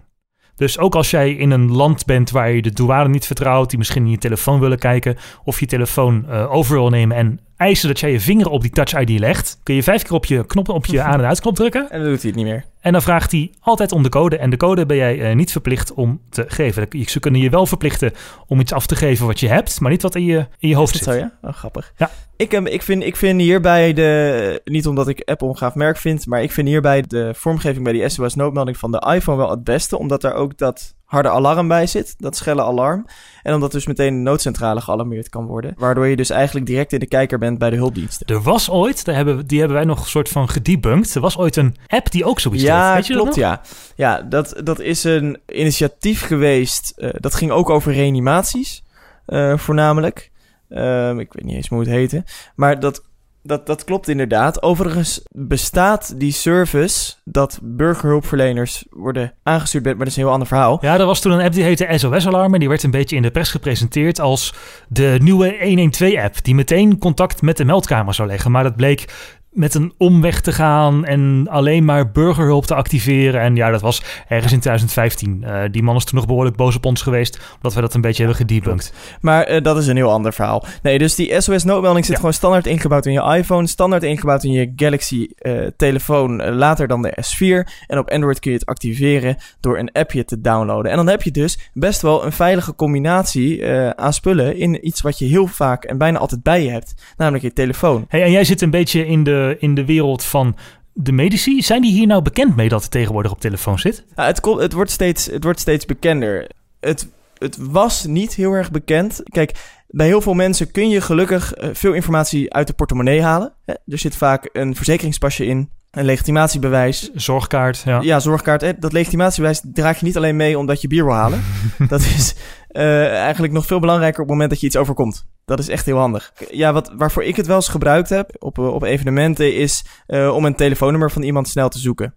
[0.56, 3.78] Dus ook als jij in een land bent waar je de douane niet vertrouwt, die
[3.78, 7.88] misschien in je telefoon willen kijken of je telefoon uh, over wil nemen en eisen
[7.88, 10.46] dat jij je vinger op die Touch ID legt, kun je vijf keer op je
[10.46, 11.90] knop op je aan- en uitknop drukken.
[11.92, 12.66] En dan doet hij het niet meer.
[12.80, 14.38] En dan vraagt hij altijd om de code.
[14.38, 16.88] En de code ben jij uh, niet verplicht om te geven.
[17.06, 18.12] Ze kunnen je wel verplichten
[18.48, 20.76] om iets af te geven wat je hebt, maar niet wat in je, in je
[20.76, 21.04] hoofd zit.
[21.04, 21.32] zo, ja?
[21.42, 21.94] Oh, grappig.
[21.98, 22.10] Ja.
[22.36, 25.98] Ik, um, ik, vind, ik vind hierbij de, niet omdat ik Apple een gaaf merk
[25.98, 29.50] vind, maar ik vind hierbij de vormgeving bij die SOS noodmelding van de iPhone wel
[29.50, 33.06] het beste, omdat daar ook dat harde alarm bij zit, dat schelle alarm.
[33.44, 35.74] En omdat dus meteen de noodcentrale gealarmeerd kan worden.
[35.78, 38.28] Waardoor je dus eigenlijk direct in de kijker bent bij de hulpdiensten.
[38.28, 41.16] Er was ooit, daar hebben, die hebben wij nog een soort van gedebunked.
[41.16, 43.08] Er was ooit een app die ook zoiets ja, deed.
[43.08, 43.62] Je klopt, ja.
[43.96, 46.94] Ja, dat, dat is een initiatief geweest.
[46.98, 48.84] Uh, dat ging ook over reanimaties,
[49.28, 50.32] uh, voornamelijk.
[50.70, 52.24] Uh, ik weet niet eens hoe het heette.
[52.56, 53.04] Maar dat
[53.44, 54.62] dat, dat klopt inderdaad.
[54.62, 60.78] Overigens bestaat die service dat burgerhulpverleners worden aangestuurd, maar dat is een heel ander verhaal.
[60.82, 63.16] Ja, er was toen een app die heette SOS Alarm en die werd een beetje
[63.16, 64.54] in de pers gepresenteerd als
[64.88, 68.52] de nieuwe 112-app die meteen contact met de meldkamer zou leggen.
[68.52, 69.06] Maar dat bleek
[69.52, 73.42] met een omweg te gaan en alleen maar burgerhulp te activeren.
[73.42, 75.44] En ja, dat was ergens in 2015.
[75.46, 78.02] Uh, die man is toen nog behoorlijk boos op ons geweest, omdat we dat een
[78.02, 78.94] beetje hebben gedebunked.
[79.22, 80.66] Maar uh, dat is een heel ander verhaal.
[80.82, 82.20] Nee, dus die SOS-noodmelding zit ja.
[82.20, 87.18] gewoon standaard ingebouwd in je iPhone, standaard ingebouwd in je Galaxy-telefoon, uh, later dan de
[87.26, 87.72] S4.
[87.88, 90.92] En op Android kun je het activeren door een appje te downloaden.
[90.92, 95.20] En dan heb je dus best wel een veilige combinatie aan spullen in iets wat
[95.20, 98.06] je heel vaak en bijna altijd bij je hebt, namelijk je telefoon.
[98.08, 100.56] Hey, en jij zit een beetje in de in de wereld van
[100.94, 101.62] de medici.
[101.62, 104.06] Zijn die hier nou bekend mee dat tegenwoordig op telefoon zit?
[104.16, 106.50] Ja, het, het, wordt steeds, het wordt steeds bekender.
[106.80, 109.22] Het, het was niet heel erg bekend.
[109.24, 109.52] Kijk,
[109.88, 113.54] bij heel veel mensen kun je gelukkig uh, veel informatie uit de portemonnee halen.
[113.66, 115.70] Er zit vaak een verzekeringspasje in.
[115.90, 117.10] Een legitimatiebewijs.
[117.14, 118.02] Zorgkaart, ja.
[118.02, 118.82] Ja, zorgkaart.
[118.82, 121.44] Dat legitimatiebewijs draag je niet alleen mee omdat je bier wil halen.
[121.88, 122.36] dat is
[122.72, 125.28] uh, eigenlijk nog veel belangrijker op het moment dat je iets overkomt.
[125.46, 126.34] Dat is echt heel handig.
[126.52, 130.46] Ja, wat, waarvoor ik het wel eens gebruikt heb op, op evenementen is uh, om
[130.46, 132.16] een telefoonnummer van iemand snel te zoeken.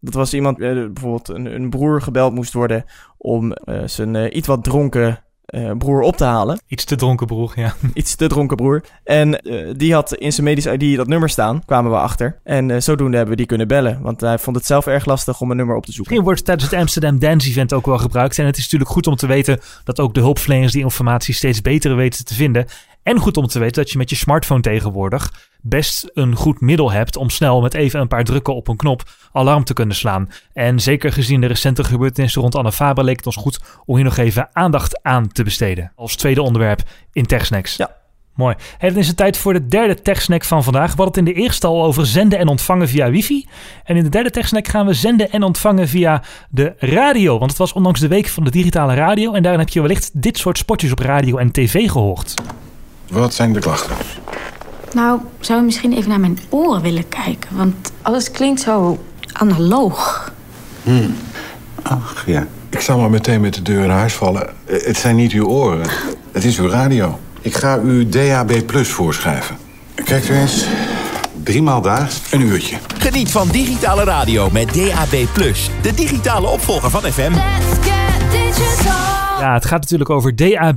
[0.00, 2.84] Dat was iemand, bijvoorbeeld een, een, broer gebeld moest worden
[3.18, 6.60] om zijn iets wat dronken uh, broer op te halen.
[6.66, 7.74] Iets te dronken broer, ja.
[7.94, 8.82] Iets te dronken broer.
[9.04, 12.40] En uh, die had in zijn medisch ID dat nummer staan, kwamen we achter.
[12.44, 14.02] En uh, zodoende hebben we die kunnen bellen.
[14.02, 16.14] Want hij vond het zelf erg lastig om een nummer op te zoeken.
[16.14, 18.38] Misschien wordt tijdens het Amsterdam Dance Event ook wel gebruikt.
[18.38, 21.60] En het is natuurlijk goed om te weten dat ook de hulpverleners die informatie steeds
[21.60, 22.66] beter weten te vinden.
[23.02, 26.92] En goed om te weten dat je met je smartphone tegenwoordig best een goed middel
[26.92, 30.28] hebt om snel met even een paar drukken op een knop alarm te kunnen slaan.
[30.52, 34.04] En zeker gezien de recente gebeurtenissen rond Anne Faber leek het ons goed om hier
[34.04, 35.92] nog even aandacht aan te besteden.
[35.96, 37.76] Als tweede onderwerp in TechSnacks.
[37.76, 38.00] Ja.
[38.34, 38.54] Mooi.
[38.78, 40.90] Hey, dan is het tijd voor de derde TechSnack van vandaag.
[40.94, 43.48] We hadden het in de eerste al over zenden en ontvangen via wifi.
[43.84, 47.38] En in de derde TechSnack gaan we zenden en ontvangen via de radio.
[47.38, 49.32] Want het was onlangs de week van de digitale radio.
[49.32, 52.34] En daarin heb je wellicht dit soort spotjes op radio en tv gehoord.
[53.12, 53.96] Wat zijn de klachten?
[54.92, 57.56] Nou, zou je misschien even naar mijn oren willen kijken?
[57.56, 58.98] Want alles klinkt zo
[59.32, 60.32] analoog.
[60.82, 61.14] Hmm.
[61.82, 62.46] Ach ja.
[62.70, 64.50] Ik zal maar meteen met de deur in huis vallen.
[64.66, 65.86] Het zijn niet uw oren.
[66.32, 67.18] Het is uw radio.
[67.40, 69.56] Ik ga u DAB Plus voorschrijven.
[69.94, 70.64] Kijkt u eens.
[71.42, 72.76] Driemaal daags, een uurtje.
[72.98, 75.70] Geniet van digitale radio met DAB Plus.
[75.82, 77.32] De digitale opvolger van FM.
[79.42, 80.76] Ja, het gaat natuurlijk over DAB+,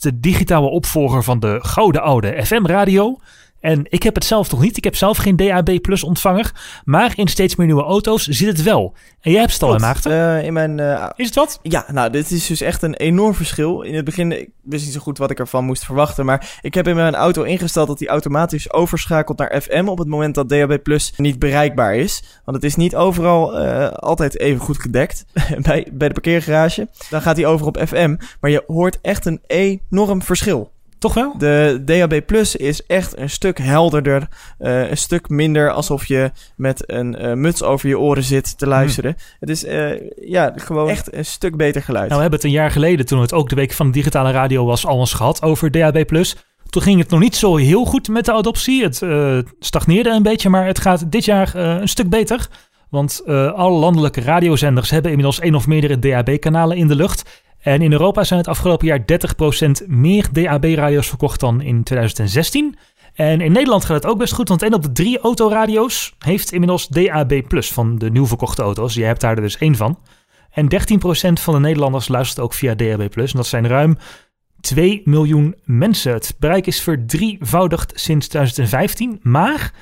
[0.00, 3.18] de digitale opvolger van de gouden oude FM-radio.
[3.60, 4.76] En ik heb het zelf nog niet.
[4.76, 6.52] Ik heb zelf geen DAB Plus ontvanger.
[6.84, 8.94] Maar in steeds meer nieuwe auto's zit het wel.
[9.20, 10.12] En jij hebt het al, hè, Maarten?
[10.12, 11.58] Uh, in mijn, uh, is het wat?
[11.62, 13.82] Ja, nou, dit is dus echt een enorm verschil.
[13.82, 16.24] In het begin ik wist niet zo goed wat ik ervan moest verwachten.
[16.24, 19.86] Maar ik heb in mijn auto ingesteld dat die automatisch overschakelt naar FM...
[19.86, 22.40] op het moment dat DAB Plus niet bereikbaar is.
[22.44, 25.24] Want het is niet overal uh, altijd even goed gedekt
[25.66, 26.88] bij, bij de parkeergarage.
[27.10, 28.16] Dan gaat hij over op FM.
[28.40, 30.72] Maar je hoort echt een enorm verschil.
[30.98, 31.38] Toch wel?
[31.38, 34.28] De DAB Plus is echt een stuk helderder.
[34.58, 38.66] Uh, een stuk minder alsof je met een uh, muts over je oren zit te
[38.66, 39.10] luisteren.
[39.10, 39.36] Hmm.
[39.40, 42.08] Het is uh, ja, gewoon echt een stuk beter geluid.
[42.08, 44.30] Nou, we hebben het een jaar geleden, toen het ook de week van de digitale
[44.30, 46.36] radio was, al eens gehad over DAB Plus.
[46.68, 48.82] Toen ging het nog niet zo heel goed met de adoptie.
[48.82, 49.02] Het
[49.58, 52.48] stagneerde een beetje, maar het gaat dit jaar een stuk beter.
[52.90, 53.22] Want
[53.54, 57.42] alle landelijke radiozenders hebben inmiddels één of meerdere DAB-kanalen in de lucht.
[57.60, 59.00] En in Europa zijn het afgelopen jaar
[59.82, 62.78] 30% meer DAB-radio's verkocht dan in 2016.
[63.14, 66.52] En in Nederland gaat het ook best goed, want één op de drie autoradio's heeft
[66.52, 68.94] inmiddels DAB+, van de nieuw verkochte auto's.
[68.94, 69.98] Je hebt daar er dus één van.
[70.50, 73.16] En 13% van de Nederlanders luistert ook via DAB+.
[73.16, 73.98] En dat zijn ruim
[74.60, 76.12] 2 miljoen mensen.
[76.12, 79.72] Het bereik is verdrievoudigd sinds 2015, maar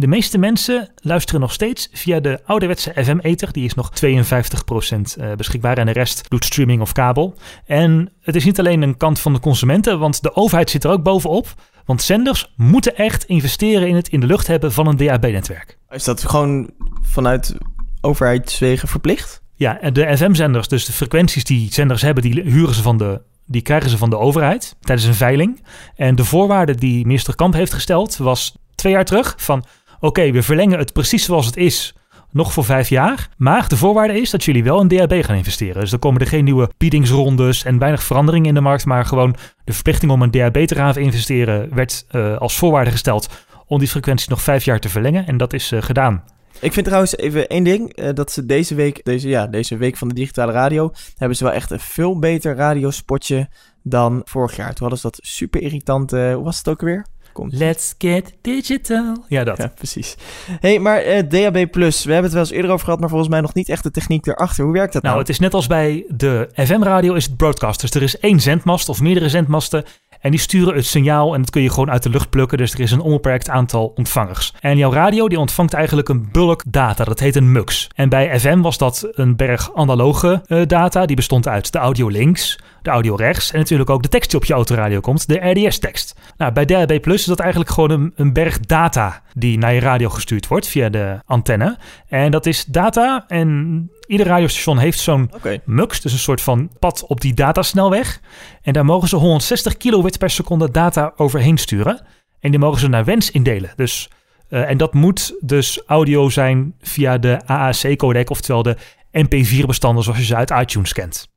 [0.00, 3.52] de meeste mensen luisteren nog steeds via de ouderwetse FM-ether.
[3.52, 7.34] Die is nog 52% eh, beschikbaar en de rest doet streaming of kabel.
[7.66, 10.90] En het is niet alleen een kant van de consumenten, want de overheid zit er
[10.90, 11.54] ook bovenop.
[11.84, 15.78] Want zenders moeten echt investeren in het in de lucht hebben van een DAB-netwerk.
[15.90, 16.70] Is dat gewoon
[17.02, 17.54] vanuit
[18.00, 19.42] overheidswegen verplicht?
[19.54, 23.62] Ja, de FM-zenders, dus de frequenties die zenders hebben, die huren ze van de die
[23.62, 25.62] krijgen ze van de overheid tijdens een veiling.
[25.96, 29.64] En de voorwaarde die minister Kamp heeft gesteld was twee jaar terug van...
[30.00, 31.94] oké, we verlengen het precies zoals het is
[32.32, 33.28] nog voor vijf jaar.
[33.36, 35.80] Maar de voorwaarde is dat jullie wel in DAB gaan investeren.
[35.80, 38.84] Dus er komen er geen nieuwe biedingsrondes en weinig veranderingen in de markt.
[38.84, 43.28] Maar gewoon de verplichting om een DAB te gaan investeren werd uh, als voorwaarde gesteld
[43.66, 45.26] om die frequentie nog vijf jaar te verlengen.
[45.26, 46.24] En dat is uh, gedaan.
[46.60, 47.98] Ik vind trouwens even één ding.
[47.98, 51.44] Uh, dat ze deze week, deze, ja, deze week van de digitale radio, hebben ze
[51.44, 53.48] wel echt een veel beter radiospotje
[53.82, 54.74] dan vorig jaar.
[54.74, 57.06] Toen ze dat super irritant, hoe was het ook weer?
[57.32, 57.52] Komt.
[57.52, 59.24] Let's get digital.
[59.28, 59.56] Ja, dat.
[59.56, 60.16] Ja, precies.
[60.60, 63.40] hey, maar uh, DAB+, we hebben het wel eens eerder over gehad, maar volgens mij
[63.40, 64.64] nog niet echt de techniek erachter.
[64.64, 65.14] Hoe werkt dat nou?
[65.14, 67.80] Nou, het is net als bij de FM-radio is het broadcast.
[67.80, 69.84] Dus er is één zendmast of meerdere zendmasten
[70.20, 72.58] en die sturen het signaal en dat kun je gewoon uit de lucht plukken.
[72.58, 74.52] Dus er is een onbeperkt aantal ontvangers.
[74.60, 77.04] En jouw radio die ontvangt eigenlijk een bulk data.
[77.04, 77.88] Dat heet een MUX.
[77.94, 81.06] En bij FM was dat een berg analoge uh, data.
[81.06, 84.38] Die bestond uit de audio links, de audio rechts en natuurlijk ook de tekst die
[84.40, 86.14] op je autoradio komt, de RDS-tekst.
[86.36, 89.80] Nou, bij DAB Plus is dat eigenlijk gewoon een, een, berg data die naar je
[89.80, 91.78] radio gestuurd wordt via de antenne.
[92.08, 95.60] En dat is data en ieder radiostation heeft zo'n okay.
[95.64, 98.20] MUX, dus een soort van pad op die datasnelweg.
[98.62, 102.06] En daar mogen ze 160 kilobit per seconde data overheen sturen.
[102.40, 103.72] En die mogen ze naar wens indelen.
[103.76, 104.10] Dus,
[104.48, 108.76] uh, en dat moet dus audio zijn via de AAC-codec, oftewel de
[109.12, 111.28] MP4-bestanden zoals je ze uit iTunes kent.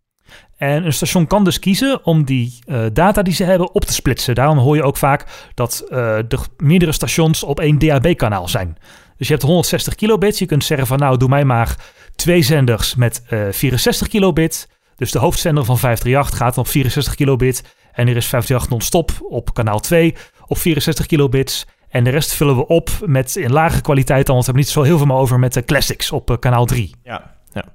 [0.58, 3.94] En een station kan dus kiezen om die uh, data die ze hebben op te
[3.94, 4.36] splitsen.
[4.36, 8.78] Daarom hoor je ook vaak dat uh, er meerdere stations op één DAB-kanaal zijn.
[9.18, 10.40] Dus je hebt 160 kilobits.
[10.40, 11.76] Je kunt zeggen van nou, doe mij maar
[12.16, 14.70] twee zenders met uh, 64 kilobit.
[14.96, 17.64] Dus de hoofdzender van 538 gaat op 64 kilobit.
[17.92, 20.16] En er is 538 non-stop op kanaal 2
[20.48, 21.66] op 64 kilobits.
[21.90, 24.74] En de rest vullen we op met in lage kwaliteit dan, want we hebben niet
[24.74, 26.96] zo heel veel meer over met de classics op uh, kanaal 3.
[27.04, 27.66] Ja, ja.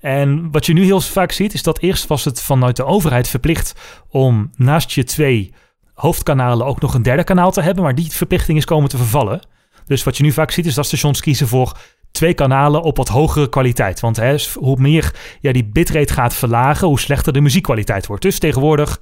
[0.00, 3.28] En wat je nu heel vaak ziet, is dat eerst was het vanuit de overheid
[3.28, 3.74] verplicht
[4.08, 5.52] om naast je twee
[5.94, 7.82] hoofdkanalen ook nog een derde kanaal te hebben.
[7.84, 9.40] Maar die verplichting is komen te vervallen.
[9.86, 11.78] Dus wat je nu vaak ziet, is dat stations kiezen voor
[12.16, 14.00] twee kanalen op wat hogere kwaliteit.
[14.00, 18.22] Want hè, hoe meer ja, die bitrate gaat verlagen, hoe slechter de muziekkwaliteit wordt.
[18.22, 19.00] Dus tegenwoordig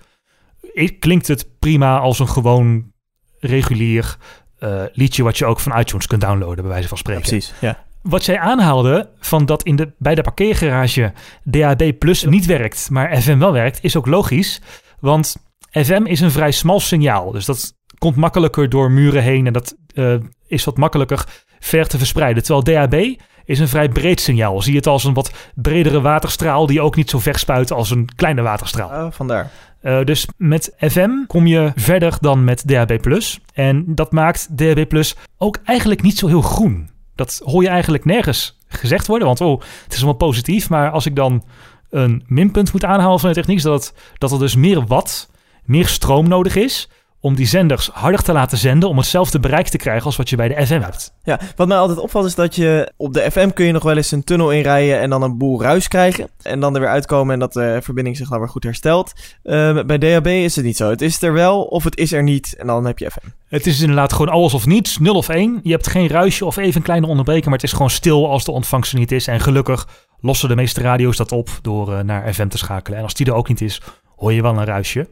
[0.98, 2.92] klinkt het prima als een gewoon
[3.38, 4.16] regulier
[4.58, 7.22] uh, liedje wat je ook van iTunes kunt downloaden, bij wijze van spreken.
[7.22, 7.84] Ja, precies, ja.
[8.02, 13.20] Wat zij aanhaalde van dat in de, bij de parkeergarage DAB Plus niet werkt, maar
[13.22, 14.60] FM wel werkt, is ook logisch.
[15.00, 15.36] Want
[15.70, 17.30] FM is een vrij smal signaal.
[17.30, 20.14] Dus dat komt makkelijker door muren heen en dat uh,
[20.46, 21.24] is wat makkelijker
[21.64, 22.42] ver te verspreiden.
[22.42, 24.62] Terwijl DAB is een vrij breed signaal.
[24.62, 28.08] Zie het als een wat bredere waterstraal die ook niet zo ver spuit als een
[28.16, 29.06] kleine waterstraal.
[29.06, 29.50] Oh, vandaar.
[29.82, 33.18] Uh, dus met FM kom je verder dan met DAB+.
[33.54, 35.02] En dat maakt DAB+,
[35.38, 36.90] ook eigenlijk niet zo heel groen.
[37.14, 40.68] Dat hoor je eigenlijk nergens gezegd worden, want oh, het is allemaal positief.
[40.68, 41.44] Maar als ik dan
[41.90, 45.30] een minpunt moet aanhalen van de techniek, is dat, dat er dus meer watt,
[45.64, 46.88] meer stroom nodig is
[47.24, 50.36] om die zenders harder te laten zenden om hetzelfde bereik te krijgen als wat je
[50.36, 51.12] bij de FM hebt.
[51.22, 53.96] Ja, wat mij altijd opvalt is dat je op de FM kun je nog wel
[53.96, 57.34] eens een tunnel inrijden en dan een boel ruis krijgen en dan er weer uitkomen
[57.34, 59.12] en dat de verbinding zich dan weer goed herstelt.
[59.44, 60.90] Uh, bij DHB is het niet zo.
[60.90, 63.28] Het is er wel of het is er niet en dan heb je FM.
[63.48, 65.60] Het is inderdaad gewoon alles of niets, 0 of 1.
[65.62, 68.44] Je hebt geen ruisje of even een kleine onderbreking, maar het is gewoon stil als
[68.44, 69.26] de ontvangst er niet is.
[69.26, 69.88] En gelukkig
[70.20, 72.98] lossen de meeste radio's dat op door uh, naar FM te schakelen.
[72.98, 73.80] En als die er ook niet is,
[74.16, 75.08] hoor je wel een ruisje.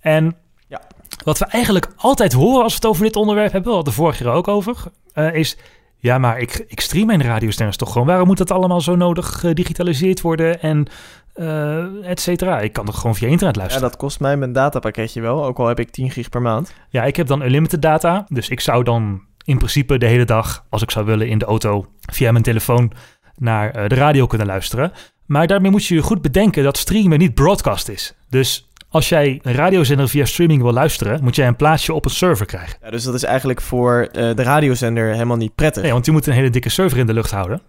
[0.00, 0.36] En
[0.68, 0.80] ja.
[1.24, 4.00] Wat we eigenlijk altijd horen als we het over dit onderwerp hebben, we hadden de
[4.00, 4.76] vorige keer ook over,
[5.14, 5.56] uh, is...
[5.98, 8.06] Ja, maar ik, ik stream mijn radiozenders toch gewoon.
[8.06, 10.86] Waarom moet dat allemaal zo nodig gedigitaliseerd worden en
[11.34, 12.60] uh, et cetera?
[12.60, 13.84] Ik kan toch gewoon via internet luisteren?
[13.84, 16.74] Ja, dat kost mij mijn datapakketje wel, ook al heb ik 10 gig per maand.
[16.88, 20.64] Ja, ik heb dan unlimited data, dus ik zou dan in principe de hele dag,
[20.68, 22.92] als ik zou willen, in de auto via mijn telefoon
[23.36, 24.92] naar uh, de radio kunnen luisteren.
[25.26, 28.14] Maar daarmee moet je goed bedenken dat streamen niet broadcast is.
[28.28, 32.10] Dus als jij een radiozender via streaming wil luisteren, moet jij een plaatsje op een
[32.10, 32.78] server krijgen.
[32.82, 35.82] Ja, dus dat is eigenlijk voor uh, de radiozender helemaal niet prettig.
[35.82, 37.60] Nee, want die moet een hele dikke server in de lucht houden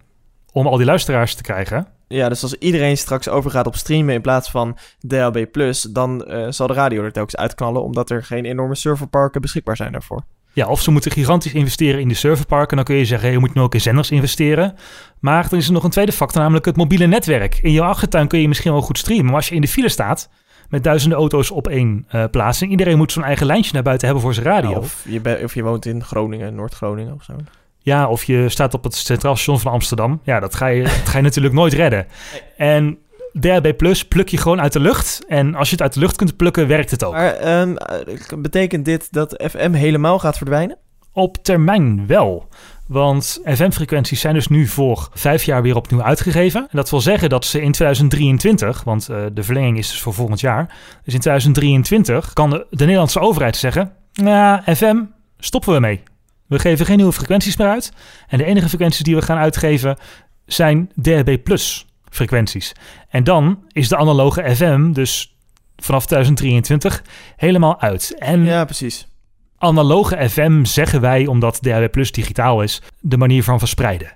[0.52, 1.86] om al die luisteraars te krijgen.
[2.06, 5.46] Ja, dus als iedereen straks overgaat op streamen in plaats van DLB+,
[5.90, 9.92] dan uh, zal de radio er telkens uitknallen, omdat er geen enorme serverparken beschikbaar zijn
[9.92, 10.22] daarvoor.
[10.52, 12.76] Ja, of ze moeten gigantisch investeren in de serverparken.
[12.76, 14.74] Dan kun je zeggen, je moet nu ook in zenders investeren.
[15.20, 17.58] Maar er is er nog een tweede factor, namelijk het mobiele netwerk.
[17.62, 19.24] In jouw achtertuin kun je misschien wel goed streamen.
[19.24, 20.28] Maar als je in de file staat
[20.68, 22.60] met duizenden auto's op één uh, plaats...
[22.60, 24.78] en iedereen moet zo'n eigen lijntje naar buiten hebben voor zijn radio.
[24.78, 27.32] of, je of je woont in Groningen, Noord-Groningen of zo.
[27.78, 30.20] Ja, of je staat op het Centraal Station van Amsterdam.
[30.22, 32.06] Ja, dat ga je, dat ga je natuurlijk nooit redden.
[32.56, 32.98] En
[33.40, 35.24] DHB Plus pluk je gewoon uit de lucht.
[35.28, 37.12] En als je het uit de lucht kunt plukken, werkt het ook.
[37.12, 37.76] Maar um,
[38.38, 40.76] betekent dit dat FM helemaal gaat verdwijnen?
[41.12, 42.48] Op termijn wel.
[42.88, 46.60] Want FM-frequenties zijn dus nu voor vijf jaar weer opnieuw uitgegeven.
[46.60, 50.14] En dat wil zeggen dat ze in 2023, want uh, de verlenging is dus voor
[50.14, 50.66] volgend jaar.
[51.04, 55.02] Dus in 2023 kan de, de Nederlandse overheid zeggen: Ja, FM,
[55.38, 56.02] stoppen we mee.
[56.46, 57.92] We geven geen nieuwe frequenties meer uit.
[58.28, 59.96] En de enige frequenties die we gaan uitgeven
[60.46, 62.72] zijn DHB Plus frequenties.
[63.08, 65.36] En dan is de analoge FM dus
[65.76, 67.02] vanaf 2023
[67.36, 68.14] helemaal uit.
[68.18, 69.07] En ja, precies.
[69.58, 74.12] Analoge FM zeggen wij, omdat DHB Plus digitaal is, de manier van verspreiden.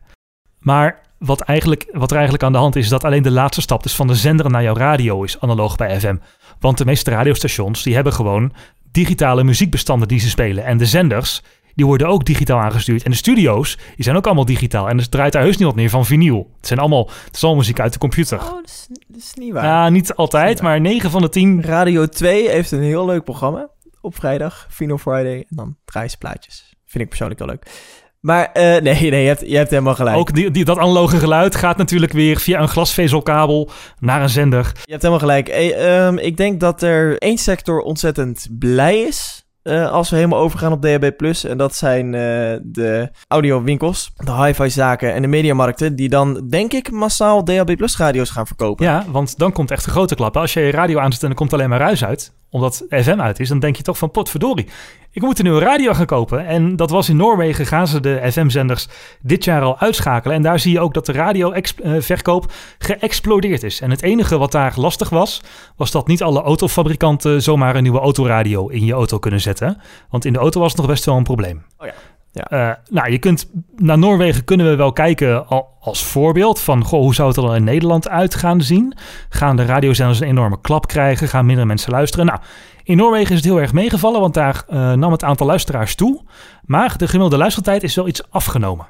[0.59, 3.61] Maar wat, eigenlijk, wat er eigenlijk aan de hand is, is dat alleen de laatste
[3.61, 6.17] stap, dus van de zender naar jouw radio, is analoog bij FM.
[6.61, 8.53] Want de meeste radiostations, die hebben gewoon
[8.93, 10.65] digitale muziekbestanden die ze spelen.
[10.65, 11.43] En de zenders,
[11.75, 13.03] die worden ook digitaal aangestuurd.
[13.03, 14.89] En de studio's, die zijn ook allemaal digitaal.
[14.89, 16.51] En het draait daar heus niet op neer van vinyl.
[16.57, 18.39] Het zijn allemaal, het is allemaal muziek uit de computer.
[18.39, 19.65] Oh, dat is, dat is niet waar.
[19.65, 21.63] Ja, niet altijd, maar 9 van de 10.
[21.63, 23.71] Radio 2 heeft een heel leuk programma
[24.03, 25.37] op vrijdag, Vinyl Friday.
[25.37, 26.75] En dan draaien ze plaatjes.
[26.85, 27.67] Vind ik persoonlijk wel leuk.
[28.21, 30.17] Maar uh, nee, nee je, hebt, je hebt helemaal gelijk.
[30.17, 34.73] Ook die, die, dat analoge geluid gaat natuurlijk weer via een glasvezelkabel naar een zender.
[34.85, 35.49] Je hebt helemaal gelijk.
[35.49, 40.38] Hey, um, ik denk dat er één sector ontzettend blij is uh, als we helemaal
[40.38, 41.23] overgaan op DHB+.
[41.49, 42.12] En dat zijn uh,
[42.62, 45.97] de audiowinkels, de hi-fi zaken en de mediamarkten...
[45.97, 48.87] die dan, denk ik, massaal DHB radio's gaan verkopen.
[48.87, 50.37] Ja, want dan komt echt de grote klap.
[50.37, 52.33] Als je je radio aanzet en er komt alleen maar ruis uit...
[52.53, 54.69] omdat FM uit is, dan denk je toch van potverdorie
[55.15, 56.47] ik moet een nieuwe radio gaan kopen.
[56.47, 58.88] En dat was in Noorwegen, gaan ze de FM-zenders
[59.21, 60.37] dit jaar al uitschakelen.
[60.37, 63.81] En daar zie je ook dat de radioverkoop uh, geëxplodeerd is.
[63.81, 65.43] En het enige wat daar lastig was,
[65.77, 69.81] was dat niet alle autofabrikanten zomaar een nieuwe autoradio in je auto kunnen zetten.
[70.11, 71.62] Want in de auto was het nog best wel een probleem.
[71.79, 71.95] Oh ja.
[72.33, 72.68] Ja.
[72.68, 75.47] Uh, nou, je kunt naar Noorwegen kunnen we wel kijken
[75.81, 78.95] als voorbeeld van goh, hoe zou het er dan in Nederland uit gaan zien?
[79.29, 81.29] Gaan de radiozenders een enorme klap krijgen?
[81.29, 82.27] Gaan minder mensen luisteren?
[82.27, 82.38] Nou,
[82.85, 86.25] in Noorwegen is het heel erg meegevallen, want daar uh, nam het aantal luisteraars toe.
[86.64, 88.87] Maar de gemiddelde luistertijd is wel iets afgenomen.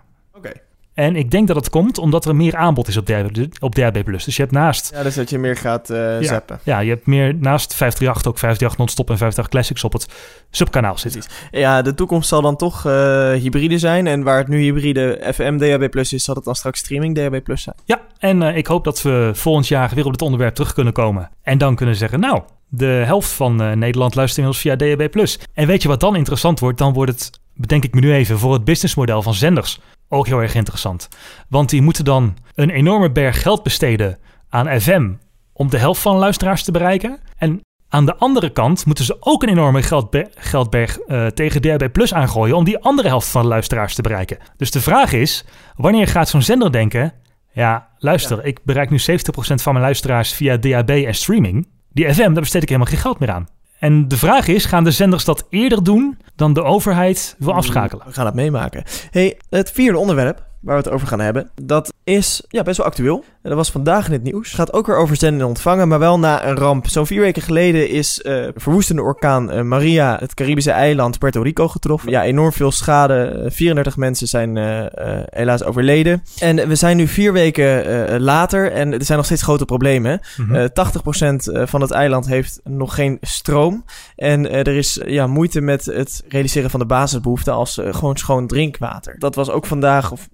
[0.95, 4.05] En ik denk dat het komt omdat er meer aanbod is op DHB, op DHB+.
[4.05, 4.91] Dus je hebt naast...
[4.95, 6.61] Ja, dus dat je meer gaat uh, ja, zappen.
[6.63, 10.07] Ja, je hebt meer naast 538 ook 538 non-stop en 50 Classics op het
[10.51, 11.23] subkanaal zitten.
[11.51, 12.93] Ja, de toekomst zal dan toch uh,
[13.33, 14.07] hybride zijn.
[14.07, 17.63] En waar het nu hybride FM DHB is, zal het dan straks streaming DHB Plus
[17.63, 17.77] zijn.
[17.85, 20.93] Ja, en uh, ik hoop dat we volgend jaar weer op dit onderwerp terug kunnen
[20.93, 21.31] komen.
[21.43, 25.39] En dan kunnen zeggen, nou, de helft van Nederland luistert inmiddels via DHB+.
[25.55, 26.79] En weet je wat dan interessant wordt?
[26.79, 29.81] Dan wordt het, bedenk ik me nu even, voor het businessmodel van zenders
[30.13, 31.09] ook heel erg interessant.
[31.49, 35.13] Want die moeten dan een enorme berg geld besteden aan FM
[35.53, 37.21] om de helft van luisteraars te bereiken.
[37.37, 41.93] En aan de andere kant moeten ze ook een enorme geldbe geldberg uh, tegen DHB
[41.93, 44.39] Plus aangooien om die andere helft van de luisteraars te bereiken.
[44.57, 45.45] Dus de vraag is,
[45.77, 47.13] wanneer gaat zo'n zender denken...
[47.55, 48.43] Ja, luister, ja.
[48.43, 51.69] ik bereik nu 70% van mijn luisteraars via DHB en streaming.
[51.91, 53.49] Die FM, daar besteed ik helemaal geen geld meer aan.
[53.79, 58.07] En de vraag is, gaan de zenders dat eerder doen dan de overheid wil afschakelen?
[58.07, 58.85] We gaan het meemaken.
[59.11, 62.87] Hey, het vierde onderwerp waar we het over gaan hebben, dat is ja, best wel
[62.87, 63.25] actueel.
[63.43, 64.47] En dat was vandaag in het nieuws.
[64.47, 66.89] Het gaat ook weer over zenden en ontvangen, maar wel na een ramp.
[66.89, 71.69] Zo'n vier weken geleden is uh, verwoestende orkaan uh, Maria het Caribische eiland Puerto Rico
[71.69, 72.11] getroffen.
[72.11, 73.47] Ja, enorm veel schade.
[73.49, 74.85] 34 mensen zijn uh,
[75.25, 76.23] helaas overleden.
[76.39, 80.21] En we zijn nu vier weken later en er zijn nog steeds grote problemen.
[80.37, 80.69] Mm -hmm.
[80.69, 83.85] 80% van het eiland heeft nog geen stroom.
[84.17, 89.19] En er is ja, moeite met het realiseren van de basisbehoeften als gewoon schoon drinkwater.
[89.19, 90.29] Dat was ook vandaag of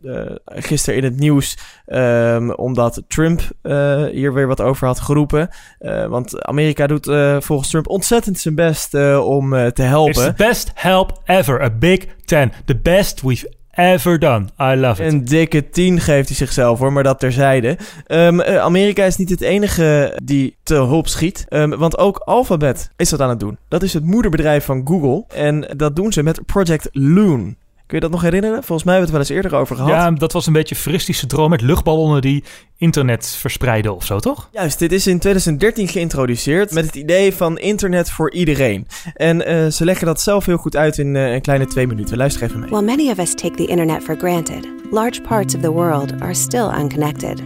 [0.44, 5.48] gisteren in het nieuws, um, omdat Trump uh, hier weer wat over had geroepen.
[5.80, 10.12] Uh, want Amerika doet uh, volgens Trump ontzettend zijn best om te helpen.
[10.12, 11.62] It's the best help ever.
[11.62, 12.52] A big ten.
[12.64, 14.46] The best we've ever done.
[14.60, 15.12] I love it.
[15.12, 17.78] Een dikke 10 geeft hij zichzelf hoor, maar dat terzijde.
[18.06, 21.46] Um, Amerika is niet het enige die te hulp schiet.
[21.48, 23.58] Um, want ook Alphabet is dat aan het doen.
[23.68, 25.24] Dat is het moederbedrijf van Google.
[25.28, 27.56] En dat doen ze met Project Loon.
[27.88, 28.64] Kun je dat nog herinneren?
[28.64, 29.90] Volgens mij hebben we het wel eens eerder over gehad.
[29.90, 32.44] Ja, dat was een beetje fristische droom met luchtballonnen die
[32.76, 34.48] internet verspreiden of zo, toch?
[34.52, 38.86] Juist, dit is in 2013 geïntroduceerd met het idee van internet voor iedereen.
[39.14, 42.16] En uh, ze leggen dat zelf heel goed uit in uh, een kleine twee minuten.
[42.16, 42.68] Luister even mee.
[42.68, 46.34] While many of us take the internet for granted, large parts of the world are
[46.34, 47.40] still unconnected.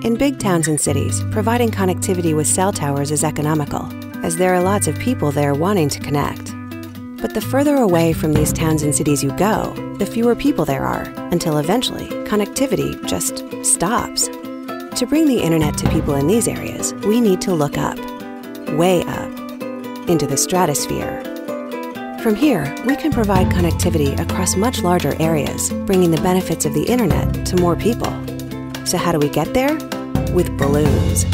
[0.00, 3.86] In big towns and cities, providing connectivity with cell towers is economical,
[4.22, 6.57] as there are lots of people there wanting to connect.
[7.20, 10.84] But the further away from these towns and cities you go, the fewer people there
[10.84, 11.02] are,
[11.32, 14.28] until eventually connectivity just stops.
[14.28, 17.98] To bring the internet to people in these areas, we need to look up,
[18.76, 19.30] way up,
[20.08, 21.24] into the stratosphere.
[22.22, 26.84] From here, we can provide connectivity across much larger areas, bringing the benefits of the
[26.84, 28.10] internet to more people.
[28.86, 29.74] So, how do we get there?
[30.32, 31.26] With balloons.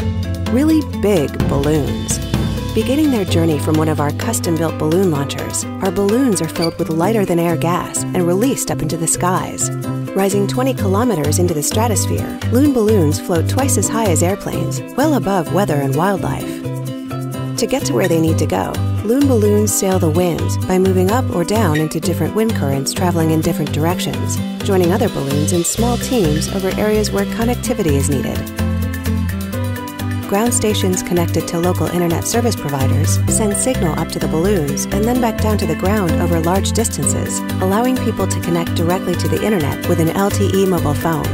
[0.51, 2.34] Really big balloons.
[2.75, 6.77] Beginning their journey from one of our custom built balloon launchers, our balloons are filled
[6.77, 9.71] with lighter than air gas and released up into the skies.
[10.13, 15.13] Rising 20 kilometers into the stratosphere, loon balloons float twice as high as airplanes, well
[15.13, 16.43] above weather and wildlife.
[17.59, 18.73] To get to where they need to go,
[19.05, 23.31] loon balloons sail the winds by moving up or down into different wind currents traveling
[23.31, 28.64] in different directions, joining other balloons in small teams over areas where connectivity is needed.
[30.27, 35.05] Ground stations connected to local internet service providers send signal up to the balloons and
[35.05, 39.27] then back down to the ground over large distances, allowing people to connect directly to
[39.27, 41.27] the internet with an LTE mobile phone.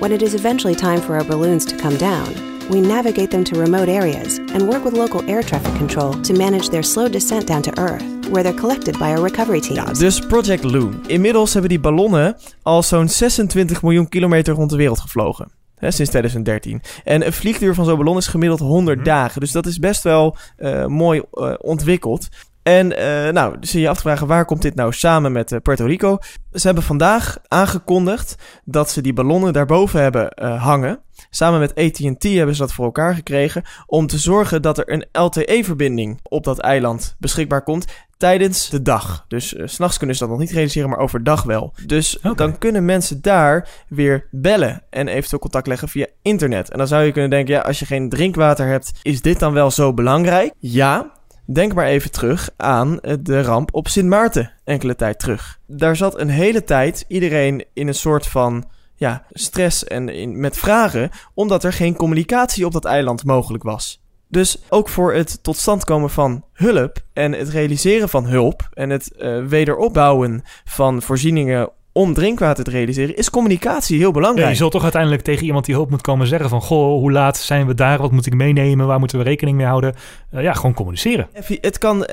[0.00, 2.34] When it is eventually time for our balloons to come down,
[2.68, 6.68] we navigate them to remote areas and work with local air traffic control to manage
[6.70, 9.76] their slow descent down to Earth, where they're collected by our recovery teams.
[9.76, 11.00] Ja, dus Project Loon.
[11.06, 15.55] Inmiddels hebben die ballonnen al zo'n 26 miljoen kilometer rond de wereld gevlogen.
[15.76, 16.82] Hè, sinds 2013.
[17.04, 19.40] En een vliegduur van zo'n ballon is gemiddeld 100 dagen.
[19.40, 22.28] Dus dat is best wel eh, mooi eh, ontwikkeld.
[22.62, 25.84] En eh nou, dus je af te vragen, waar komt dit nou samen met Puerto
[25.84, 26.18] Rico?
[26.52, 31.00] Ze hebben vandaag aangekondigd dat ze die ballonnen daarboven hebben hangen.
[31.36, 35.06] Samen met AT&T hebben ze dat voor elkaar gekregen om te zorgen dat er een
[35.12, 37.84] LTE-verbinding op dat eiland beschikbaar komt
[38.16, 39.24] tijdens de dag.
[39.28, 41.74] Dus s s'nachts kunnen ze dat nog niet realiseren, maar overdag wel.
[41.86, 46.70] Dus dan kunnen mensen daar weer bellen en eventueel contact leggen via internet.
[46.70, 49.52] En dan zou je kunnen denken, ja, als je geen drinkwater hebt, is dit dan
[49.52, 50.52] wel zo belangrijk?
[50.58, 51.14] Ja,
[51.48, 55.58] Denk maar even terug aan eh, de ramp op Sint Maarten enkele tijd terug.
[55.66, 58.64] Daar zat een hele tijd iedereen in een soort van
[58.96, 64.04] ja, stress en met vragen, omdat er geen communicatie op dat eiland mogelijk was.
[64.28, 68.90] Dus ook voor het tot stand komen van hulp en het realiseren van hulp en
[68.90, 74.48] het eh, wederopbouwen van voorzieningen om drinkwater te realiseren, is communicatie heel Ja, belangrijk.
[74.48, 76.60] je zult toch uiteindelijk tegen iemand die hulp moet komen zeggen van...
[76.62, 77.98] Goh, hoe laat zijn we daar?
[77.98, 78.86] Wat moet ik meenemen?
[78.86, 79.94] Waar moeten we rekening mee houden?
[80.30, 81.28] Eh, ja, gewoon communiceren.
[81.60, 82.06] Het kan,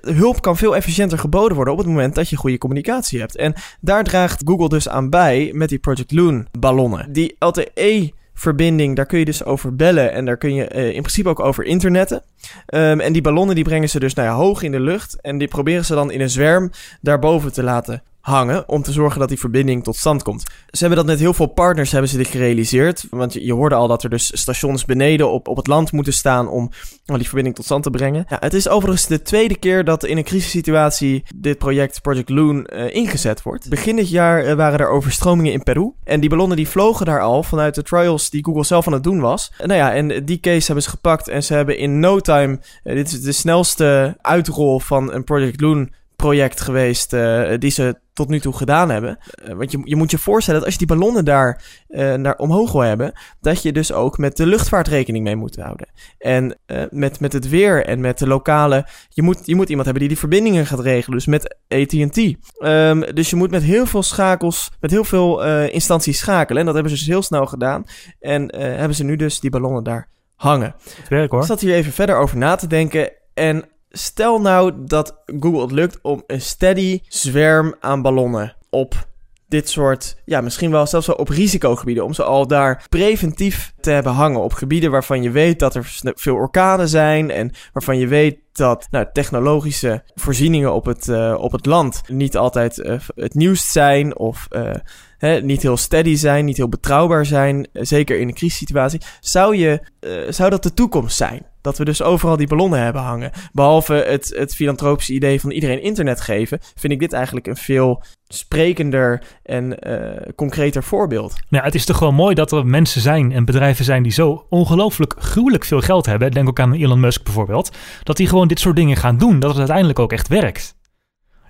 [0.00, 3.36] hulp kan veel efficiënter geboden worden op het moment dat je goede communicatie hebt.
[3.36, 7.12] En daar draagt Google dus aan bij met die Project Loon ballonnen.
[7.12, 11.00] Die LTE verbinding, daar kun je dus over bellen en daar kun je eh, in
[11.00, 12.22] principe ook over internetten.
[12.66, 15.38] Ehm, en die ballonnen die brengen ze dus nou ja, hoog in de lucht en
[15.38, 16.70] die proberen ze dan in een zwerm
[17.00, 20.42] daarboven te laten hangen om te zorgen dat die verbinding tot stand komt.
[20.70, 23.88] Ze hebben dat met heel veel partners hebben ze dit gerealiseerd, want je, hoorde al
[23.88, 26.70] dat er dus stations beneden op, op het land moeten staan om
[27.04, 28.24] die verbinding tot stand te brengen.
[28.28, 32.66] Ja, het is overigens de tweede keer dat in een crisissituatie dit project Project Loon
[32.66, 33.68] eh, ingezet wordt.
[33.68, 35.92] Begin dit jaar eh, waren er overstromingen in Peru.
[36.04, 39.02] En die ballonnen die vlogen daar al vanuit de trials die Google zelf aan het
[39.02, 39.52] doen was.
[39.58, 42.58] En nou ja, en die case hebben ze gepakt en ze hebben in no time...
[42.82, 45.90] eh, dit is de snelste uitrol van een Project Loon
[46.22, 49.18] project geweest eh, die ze tot nu toe gedaan hebben.
[49.44, 52.36] Eh, want je, je moet je voorstellen dat als je die ballonnen daar eh, naar
[52.36, 55.88] omhoog wil hebben, dat je dus ook met de luchtvaart rekening mee moet houden.
[56.18, 56.58] En
[56.90, 58.86] met, met het weer en met de lokale.
[59.08, 61.18] Je moet, je moet iemand hebben die die verbindingen gaat regelen.
[61.18, 62.36] Dus met ATT.
[62.58, 66.58] Ehm, dus je moet met heel veel schakels, met heel veel instanties schakelen.
[66.60, 67.84] En dat hebben ze dus heel snel gedaan.
[68.20, 70.74] En hebben ze nu dus die ballonnen daar hangen.
[71.08, 71.40] Werk hoor.
[71.40, 73.12] Ik zat hier even verder over na te denken.
[73.34, 79.06] En stel nou dat Google het lukt om een steady zwerm aan ballonnen op
[79.48, 83.90] dit soort, ja, misschien wel zelfs wel op risicogebieden, om ze al daar preventief te
[83.90, 84.40] hebben hangen.
[84.40, 88.86] Op gebieden waarvan je weet dat er veel orkanen zijn en waarvan je weet dat
[88.90, 94.18] nou, technologische voorzieningen op het, eh, op het land niet altijd eh, het nieuwst zijn
[94.18, 94.74] of eh,
[95.18, 99.00] hè, niet heel steady zijn, niet heel betrouwbaar zijn, zeker in een crisissituatie.
[99.20, 99.80] Zou, je,
[100.28, 101.46] zou dat de toekomst zijn?
[101.68, 103.30] Dat we dus overal die ballonnen hebben hangen.
[103.52, 108.02] Behalve het, het filantropische idee van iedereen internet geven, vind ik dit eigenlijk een veel
[108.28, 111.34] sprekender en eh, concreter voorbeeld.
[111.48, 114.46] Nou, het is toch gewoon mooi dat er mensen zijn en bedrijven zijn die zo
[114.48, 116.30] ongelooflijk gruwelijk veel geld hebben.
[116.30, 117.76] Denk ook aan Elon Musk bijvoorbeeld.
[118.02, 119.40] Dat die gewoon dit soort dingen gaan doen.
[119.40, 120.76] Dat het uiteindelijk ook echt werkt.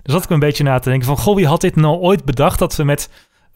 [0.01, 1.17] Dus zat ik een beetje na te denken van...
[1.17, 3.09] Goh, wie had dit nou ooit bedacht dat we met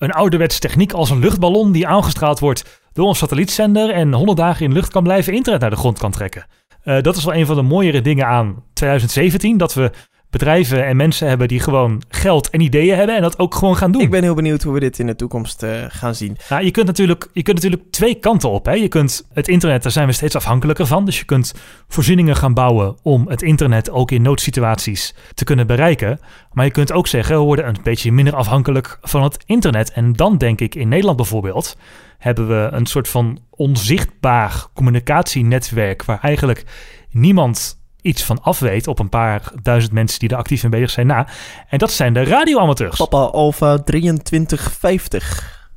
[0.04, 1.72] een ouderwetse techniek als een luchtballon...
[1.72, 3.90] die aangestraald wordt door een satellietzender...
[3.90, 6.46] en 100 dagen in lucht kan blijven internet naar de grond kan trekken.
[6.84, 9.58] Eh, dat is wel een van de mooiere dingen aan 2017.
[9.58, 9.92] Dat we
[10.34, 13.92] bedrijven en mensen hebben die gewoon geld en ideeën hebben en dat ook gewoon gaan
[13.92, 14.02] doen.
[14.02, 16.38] Ik ben heel benieuwd hoe we dit in de toekomst eh, gaan zien.
[16.50, 18.66] Nou, je kunt natuurlijk, je kunt natuurlijk twee kanten op.
[18.66, 18.72] Hè?
[18.72, 21.06] Je kunt het internet, daar zijn we steeds afhankelijker van.
[21.06, 21.54] Dus je kunt
[21.88, 26.20] voorzieningen gaan bouwen om het internet ook in noodsituaties te kunnen bereiken.
[26.52, 29.92] Maar je kunt ook zeggen, we worden een beetje minder afhankelijk van het internet.
[29.92, 31.78] En dan denk ik in Nederland bijvoorbeeld,
[32.18, 36.64] hebben we een soort van onzichtbaar communicatienetwerk waar eigenlijk
[37.12, 40.90] niemand iets van af weet op een paar duizend mensen die er actief in bezig
[40.90, 41.28] zijn na.
[41.70, 42.98] En dat zijn de radioamateurs.
[42.98, 45.70] Papa Alpha 2350.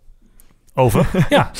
[0.74, 1.08] Over.
[1.28, 1.50] ja.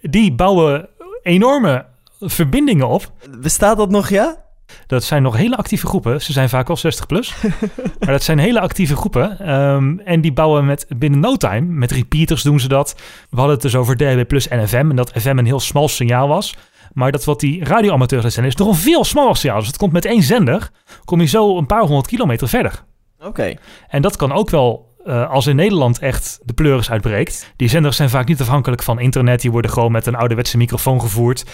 [0.00, 0.88] Die bouwen
[1.22, 1.86] enorme
[2.20, 3.12] verbindingen op.
[3.40, 4.42] Bestaat dat nog, ja?
[4.86, 6.22] Dat zijn nog hele actieve groepen.
[6.22, 7.34] Ze zijn vaak al 60 plus.
[8.00, 9.38] maar dat zijn hele actieve groepen.
[9.38, 11.60] Ehm, en die bouwen met binnen no time.
[11.60, 12.94] Met repeaters doen ze dat.
[13.30, 14.86] We hadden het dus over DHB plus en FM.
[14.90, 16.54] En dat FM een heel smal signaal was.
[16.94, 19.58] Maar dat wat die radioamateurs zijn is nog een veel smaller signaal.
[19.58, 20.70] Dus het komt met één zender.
[21.04, 22.84] Kom je zo een paar honderd kilometer verder.
[23.20, 23.54] Oké.
[23.88, 27.52] En dat kan ook wel uh, als in Nederland echt de pleuris uitbreekt.
[27.56, 29.40] Die zenders zijn vaak niet afhankelijk van internet.
[29.40, 31.44] Die worden gewoon met een ouderwetse microfoon gevoerd.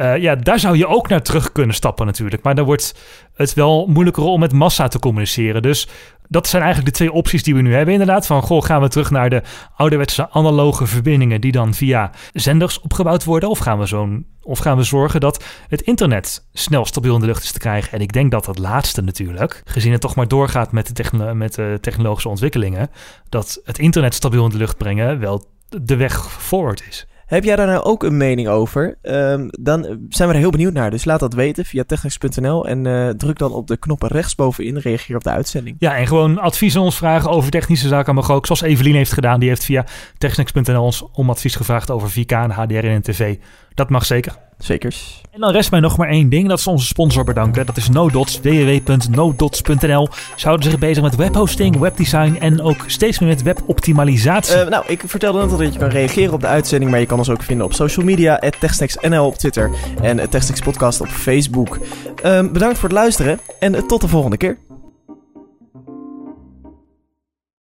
[0.00, 2.42] Uh, ja, daar zou je ook naar terug kunnen stappen natuurlijk.
[2.42, 2.94] Maar dan wordt
[3.34, 5.62] het wel moeilijker om met massa te communiceren.
[5.62, 5.88] Dus
[6.28, 8.26] dat zijn eigenlijk de twee opties die we nu hebben inderdaad.
[8.26, 9.42] Van, goh, gaan we terug naar de
[9.76, 11.40] ouderwetse analoge verbindingen...
[11.40, 13.48] die dan via zenders opgebouwd worden?
[13.48, 17.26] Of gaan we, zo'n, of gaan we zorgen dat het internet snel stabiel in de
[17.26, 17.92] lucht is te krijgen?
[17.92, 21.58] En ik denk dat dat laatste natuurlijk, gezien het toch maar doorgaat met de, met
[21.80, 22.90] technologische ontwikkelingen...
[23.28, 27.06] dat het internet stabiel in de lucht brengen wel de weg forward is.
[27.30, 28.98] Heb jij daar nou ook een mening over?
[29.02, 30.90] Um, dan zijn we er heel benieuwd naar.
[30.90, 34.78] Dus laat dat weten via technics.nl en uh, druk dan op de knoppen rechtsbovenin.
[34.78, 35.76] Reageer op de uitzending.
[35.78, 38.46] Ja, en gewoon advies aan ons vragen over technische zaken mag ook.
[38.46, 39.40] Zoals Evelien heeft gedaan.
[39.40, 39.84] Die heeft via
[40.18, 43.36] technics.nl ons om advies gevraagd over 4K en HDR en tv.
[43.74, 44.36] Dat mag zeker.
[44.58, 45.20] Zekers.
[45.30, 46.48] En dan rest mij nog maar één ding.
[46.48, 47.66] Dat is onze sponsor bedanken.
[47.66, 48.40] Dat is NoDots.
[48.40, 50.08] www.nodots.nl.
[50.36, 54.56] Ze houden zich bezig met webhosting, webdesign en ook steeds meer met weboptimalisatie.
[54.56, 56.90] Uh, nou, ik vertelde net al dat je kan reageren op de uitzending.
[56.90, 58.38] Maar je kan ons ook vinden op social media.
[58.58, 59.70] TechStacksNL op Twitter.
[60.02, 61.78] En Techstacks Podcast op Facebook.
[62.24, 63.40] Uh, bedankt voor het luisteren.
[63.58, 64.58] En tot de volgende keer.